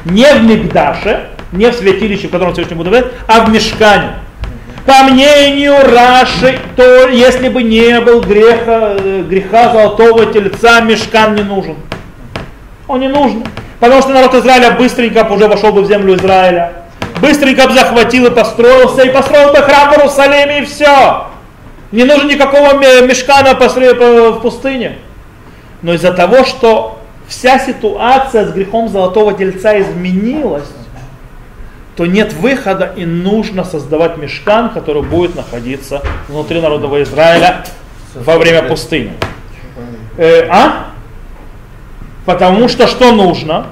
Не 0.06 0.34
в 0.34 0.44
Мигдаше, 0.44 1.30
не 1.52 1.70
в 1.70 1.76
святилище, 1.76 2.28
в 2.28 2.32
котором 2.32 2.54
Всевышний 2.54 2.76
будет 2.76 3.14
а 3.28 3.46
в 3.46 3.50
мешкане. 3.50 4.16
По 4.86 5.04
мнению 5.04 5.76
Раши, 5.94 6.60
то 6.76 7.08
если 7.08 7.48
бы 7.48 7.64
не 7.64 8.02
был 8.02 8.20
греха, 8.20 8.98
э, 9.00 9.24
греха 9.30 9.72
золотого 9.72 10.26
тельца, 10.26 10.82
мешкан 10.82 11.36
не 11.36 11.44
нужен. 11.44 11.76
Он 12.88 13.00
не 13.00 13.08
нужен. 13.08 13.44
Потому 13.80 14.02
что 14.02 14.12
народ 14.12 14.34
Израиля 14.36 14.72
быстренько 14.72 15.26
уже 15.32 15.48
вошел 15.48 15.72
бы 15.72 15.82
в 15.82 15.88
землю 15.88 16.16
Израиля. 16.16 16.74
Быстренько 17.22 17.68
бы 17.68 17.74
захватил 17.74 18.26
и 18.26 18.30
построился, 18.30 19.04
и 19.04 19.10
построил 19.10 19.54
бы 19.54 19.60
храм 19.60 19.92
в 19.92 19.98
Иерусалиме, 19.98 20.60
и 20.60 20.66
все. 20.66 21.28
Не 21.94 22.04
нужно 22.04 22.30
никакого 22.30 22.74
мешкана 23.06 23.54
в 23.54 24.40
пустыне. 24.42 24.98
Но 25.82 25.94
из-за 25.94 26.12
того, 26.12 26.44
что 26.44 27.00
вся 27.34 27.58
ситуация 27.58 28.46
с 28.46 28.52
грехом 28.52 28.90
золотого 28.90 29.34
тельца 29.34 29.80
изменилась, 29.80 30.70
то 31.96 32.06
нет 32.06 32.34
выхода 32.34 32.94
и 32.96 33.06
нужно 33.06 33.64
создавать 33.64 34.18
мешкан, 34.18 34.70
который 34.70 35.02
будет 35.02 35.36
находиться 35.36 36.02
внутри 36.28 36.62
народного 36.62 37.02
Израиля 37.04 37.66
во 38.14 38.38
время 38.38 38.64
пустыни. 38.64 39.14
Э, 40.18 40.48
а? 40.48 40.92
Потому 42.26 42.68
что 42.68 42.88
что 42.88 43.12
нужно? 43.12 43.68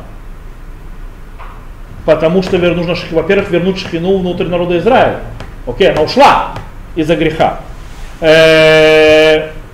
Потому 2.06 2.42
что 2.42 2.58
нужно, 2.58 2.96
во-первых, 3.12 3.52
вернуть 3.52 3.80
шхину 3.80 4.18
внутрь 4.18 4.48
народа 4.48 4.80
Израиля. 4.80 5.20
Окей, 5.68 5.92
она 5.92 6.02
ушла 6.02 6.56
из-за 6.96 7.16
греха. 7.16 7.60
Э, 8.22 9.21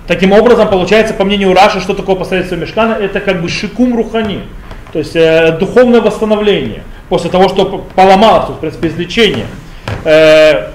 Таким 0.08 0.32
образом, 0.32 0.68
получается, 0.68 1.12
по 1.12 1.24
мнению 1.24 1.52
Раши, 1.52 1.80
что 1.80 1.92
такое 1.92 2.16
посредство 2.16 2.56
Мешкана? 2.56 2.94
Это 2.94 3.20
как 3.20 3.42
бы 3.42 3.50
шикум 3.50 3.94
рухани, 3.94 4.40
то 4.90 4.98
есть 4.98 5.14
э, 5.14 5.58
духовное 5.60 6.00
восстановление. 6.00 6.82
После 7.10 7.28
того, 7.30 7.50
что 7.50 7.86
поломалось, 7.94 8.48
в 8.48 8.58
принципе, 8.58 8.88
излечение. 8.88 9.44
Э, 10.04 10.68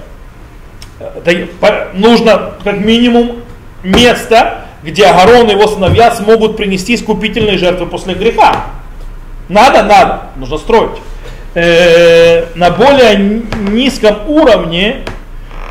нужно 1.94 2.52
как 2.62 2.78
минимум 2.78 3.42
место, 3.82 4.66
где 4.84 5.06
Агарон 5.06 5.48
и 5.48 5.52
его 5.52 5.66
сыновья 5.66 6.12
смогут 6.12 6.56
принести 6.56 6.94
искупительные 6.94 7.58
жертвы 7.58 7.86
после 7.86 8.14
греха. 8.14 8.66
Надо? 9.48 9.82
Надо. 9.82 10.22
Нужно 10.36 10.58
строить. 10.58 10.92
э, 11.54 12.46
на 12.54 12.70
более 12.70 13.16
низком 13.70 14.28
уровне, 14.28 15.04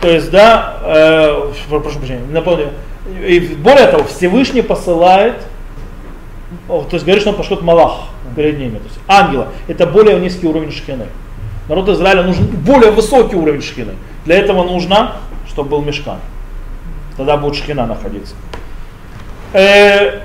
то 0.02 0.10
есть, 0.10 0.32
да, 0.32 0.76
э, 0.84 1.52
прошу 1.70 2.00
прощения, 2.00 2.22
напомню, 2.30 2.70
и 3.22 3.40
более 3.56 3.88
того, 3.88 4.04
Всевышний 4.06 4.62
посылает, 4.62 5.36
то 6.68 6.88
есть 6.92 7.04
говорит, 7.04 7.22
что 7.22 7.32
он 7.32 7.38
пошлет 7.38 7.62
Малах 7.62 8.06
перед 8.36 8.58
ними, 8.58 8.78
то 8.78 8.86
есть 8.86 9.00
ангела. 9.08 9.48
Это 9.68 9.86
более 9.86 10.20
низкий 10.20 10.48
уровень 10.48 10.72
шхины. 10.72 11.08
Народ 11.70 11.90
Израиля 11.90 12.24
нужен 12.24 12.46
более 12.48 12.92
высокий 12.92 13.36
уровень 13.36 13.62
шхины. 13.62 13.94
Для 14.26 14.38
этого 14.38 14.64
нужно, 14.64 15.18
чтобы 15.48 15.70
был 15.70 15.82
мешкан. 15.82 16.18
Тогда 17.18 17.38
будет 17.38 17.56
шхина 17.56 17.86
находиться. 17.86 18.36
Э, 19.54 20.22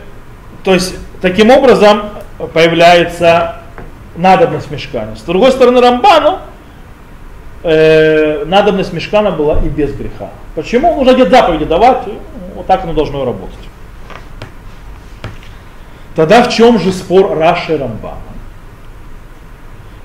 то 0.65 0.75
есть, 0.75 0.97
таким 1.21 1.51
образом 1.51 2.11
появляется 2.53 3.63
надобность 4.17 4.71
мешкана. 4.71 5.17
С 5.17 5.23
другой 5.23 5.53
стороны, 5.53 5.81
Рамбану 5.81 6.39
э, 7.63 8.45
надобность 8.45 8.93
мешкана 8.93 9.31
была 9.31 9.61
и 9.61 9.69
без 9.69 9.93
греха. 9.93 10.31
Почему? 10.55 10.95
Нужно 10.97 11.15
где 11.15 11.29
заповеди 11.29 11.65
давать, 11.65 12.05
вот 12.55 12.67
так 12.67 12.85
оно 12.85 12.93
должно 12.93 13.25
работать. 13.25 13.57
Тогда 16.15 16.43
в 16.43 16.49
чем 16.49 16.79
же 16.79 16.91
спор 16.93 17.39
Раши 17.39 17.75
и 17.75 17.77
Рамбана? 17.77 18.19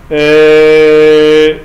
Э, 0.09 1.57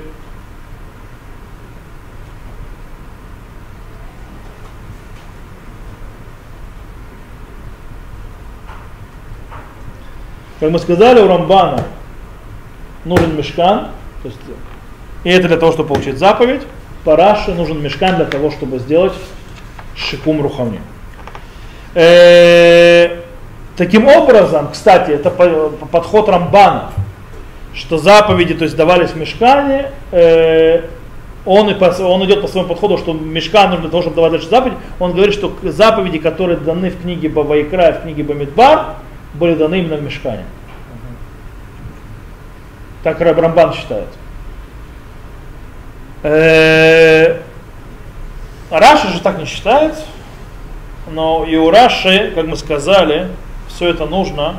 как 10.59 10.71
мы 10.71 10.79
сказали, 10.79 11.21
у 11.21 11.27
Рамбана 11.27 11.83
нужен 13.05 13.37
мешкан, 13.37 13.89
то 14.23 14.27
есть, 14.29 14.39
и 15.23 15.29
это 15.29 15.47
для 15.47 15.57
того, 15.57 15.71
чтобы 15.71 15.89
получить 15.89 16.17
заповедь. 16.17 16.61
По 17.03 17.15
Раши 17.15 17.53
нужен 17.53 17.81
мешкан 17.81 18.15
для 18.15 18.25
того, 18.25 18.51
чтобы 18.51 18.79
сделать 18.79 19.13
шикум 19.95 20.41
рухавни. 20.41 20.81
Э, 21.95 23.19
таким 23.75 24.07
образом, 24.07 24.69
кстати, 24.71 25.11
это 25.11 25.29
подход 25.29 26.29
Рамбана, 26.29 26.91
что 27.73 27.97
заповеди, 27.97 28.53
то 28.53 28.63
есть 28.63 28.75
давались 28.75 29.11
в 29.11 29.15
мешкане, 29.15 29.91
э, 30.11 30.81
он, 31.45 31.69
и 31.69 31.73
по, 31.73 31.85
он 31.85 32.23
идет 32.25 32.41
по 32.41 32.47
своему 32.47 32.69
подходу, 32.69 32.97
что 32.97 33.13
мешкан 33.13 33.69
нужно 33.69 33.83
для 33.83 33.89
того, 33.89 34.01
чтобы 34.01 34.15
давать 34.15 34.33
дальше 34.33 34.49
заповедь. 34.49 34.77
Он 34.99 35.13
говорит, 35.13 35.33
что 35.33 35.53
заповеди, 35.63 36.19
которые 36.19 36.57
даны 36.57 36.89
в 36.89 37.01
книге 37.01 37.29
Бавайкра, 37.29 37.93
в 37.93 38.03
книге 38.03 38.23
Бамидбар, 38.23 38.95
были 39.33 39.55
даны 39.55 39.79
именно 39.79 39.95
в 39.95 40.03
мешкане. 40.03 40.43
Так 43.03 43.21
Рамбан 43.21 43.73
считает. 43.73 44.09
Э, 46.23 47.39
Раши 48.69 49.07
же 49.09 49.21
так 49.21 49.39
не 49.39 49.45
считает, 49.45 49.95
но 51.09 51.45
и 51.45 51.55
у 51.55 51.69
Раши, 51.71 52.31
как 52.35 52.45
мы 52.45 52.57
сказали, 52.57 53.27
все 53.67 53.89
это 53.89 54.05
нужно 54.05 54.57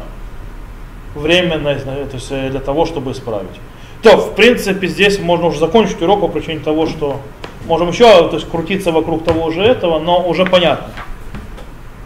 временно, 1.14 1.74
то 1.74 2.14
есть 2.14 2.30
э, 2.30 2.50
для 2.50 2.60
того, 2.60 2.86
чтобы 2.86 3.12
исправить. 3.12 3.60
То, 4.02 4.16
в 4.16 4.34
принципе, 4.34 4.88
здесь 4.88 5.18
можно 5.18 5.46
уже 5.46 5.58
закончить 5.58 6.00
урок 6.00 6.20
по 6.20 6.28
причине 6.28 6.60
того, 6.60 6.86
что 6.86 7.20
можем 7.66 7.90
еще 7.90 8.28
то 8.28 8.36
есть, 8.36 8.50
крутиться 8.50 8.92
вокруг 8.92 9.24
того 9.24 9.50
же 9.50 9.62
этого, 9.62 9.98
но 9.98 10.26
уже 10.26 10.46
понятно. 10.46 10.88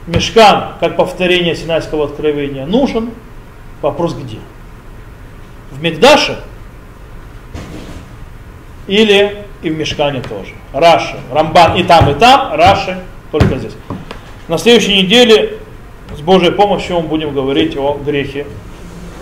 Мешкан, 0.07 0.75
как 0.81 0.97
повторение 0.97 1.55
Синайского 1.55 2.07
откровения, 2.07 2.67
нужен. 2.67 3.11
Вопрос 3.81 4.15
где? 4.15 4.39
В 5.71 5.81
Мигдаше 5.81 6.39
или 8.87 9.44
и 9.65 9.71
в 9.71 9.77
Мешкане 9.77 10.21
тоже. 10.21 10.53
Раши, 10.73 11.17
Рамбан 11.33 11.77
и 11.77 11.83
там, 11.83 12.11
и 12.11 12.15
там, 12.15 12.55
Раши 12.55 12.99
только 13.33 13.59
здесь. 13.59 13.73
На 14.47 14.59
следующей 14.59 15.03
неделе 15.03 15.59
с 16.17 16.21
Божьей 16.21 16.51
помощью 16.51 17.01
мы 17.01 17.09
будем 17.09 17.33
говорить 17.33 17.77
о 17.77 17.99
грехе. 18.05 18.47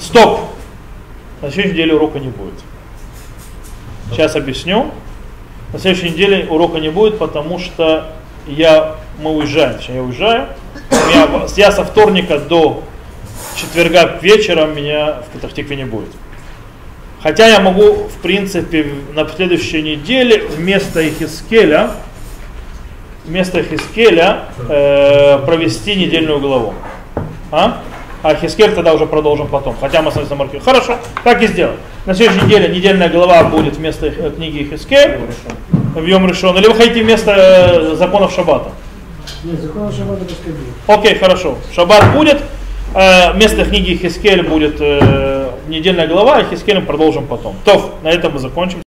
Стоп! 0.01 0.41
На 1.41 1.51
следующей 1.51 1.75
неделе 1.75 1.95
урока 1.95 2.19
не 2.19 2.29
будет. 2.29 2.55
Сейчас 4.11 4.37
объясню. 4.37 4.91
На 5.73 5.79
следующей 5.79 6.11
неделе 6.11 6.47
урока 6.51 6.79
не 6.81 6.91
будет, 6.91 7.19
потому 7.19 7.59
что 7.59 8.13
я, 8.47 8.97
мы 9.21 9.31
уезжаем, 9.31 9.77
точнее 9.77 9.97
я 9.97 10.03
уезжаю. 10.03 10.49
Меня, 10.91 11.29
я 11.57 11.73
со 11.73 11.85
вторника 11.85 12.39
до 12.39 12.83
четверга 13.57 14.19
вечером 14.21 14.75
меня 14.75 15.23
в 15.23 15.33
Петахтикве 15.33 15.77
не 15.77 15.85
будет. 15.85 16.11
Хотя 17.23 17.47
я 17.47 17.61
могу, 17.61 18.09
в 18.09 18.21
принципе, 18.21 18.87
на 19.15 19.29
следующей 19.29 19.81
неделе 19.83 20.45
вместо 20.49 21.09
Ихискеля, 21.09 21.91
вместо 23.25 23.61
Ихискеля 23.61 24.47
э, 24.69 25.39
провести 25.47 25.95
недельную 25.95 26.41
главу. 26.41 26.75
А? 27.53 27.83
А 28.25 28.35
Хискель 28.35 28.73
тогда 28.73 28.95
уже 28.95 29.07
продолжим 29.07 29.47
потом. 29.47 29.77
Хотя 29.81 30.03
мы 30.03 30.11
с 30.11 30.17
вами 30.17 30.27
маркируем. 30.35 30.65
Хорошо, 30.65 30.99
так 31.23 31.43
и 31.43 31.47
сделаем. 31.47 31.77
На 32.07 32.15
следующей 32.15 32.45
неделе 32.45 32.69
недельная 32.75 33.09
глава 33.09 33.45
будет 33.45 33.77
вместо 33.77 34.11
книги 34.11 34.69
Хискель 34.69 35.21
в 35.71 36.05
Йом 36.05 36.29
Решон. 36.29 36.57
Или 36.59 36.67
вы 36.67 36.75
хотите 36.75 37.03
вместо 37.05 37.33
э, 37.33 37.95
законов 37.95 38.33
Шаббата? 38.33 38.71
Нет, 39.45 39.61
законов 39.61 39.95
Шаббата 39.95 40.25
пускай 40.25 40.53
будет. 40.53 40.75
Окей, 40.89 41.19
хорошо. 41.19 41.57
Шаббат 41.75 42.13
будет. 42.15 42.43
Э, 42.95 43.33
вместо 43.33 43.65
книги 43.65 43.95
Хискель 43.95 44.43
будет 44.43 44.77
э, 44.81 45.51
недельная 45.69 46.07
глава, 46.07 46.37
а 46.37 46.45
Хискелем 46.45 46.87
продолжим 46.87 47.27
потом. 47.27 47.57
То, 47.65 47.95
на 48.03 48.09
этом 48.09 48.33
мы 48.33 48.39
закончим. 48.39 48.83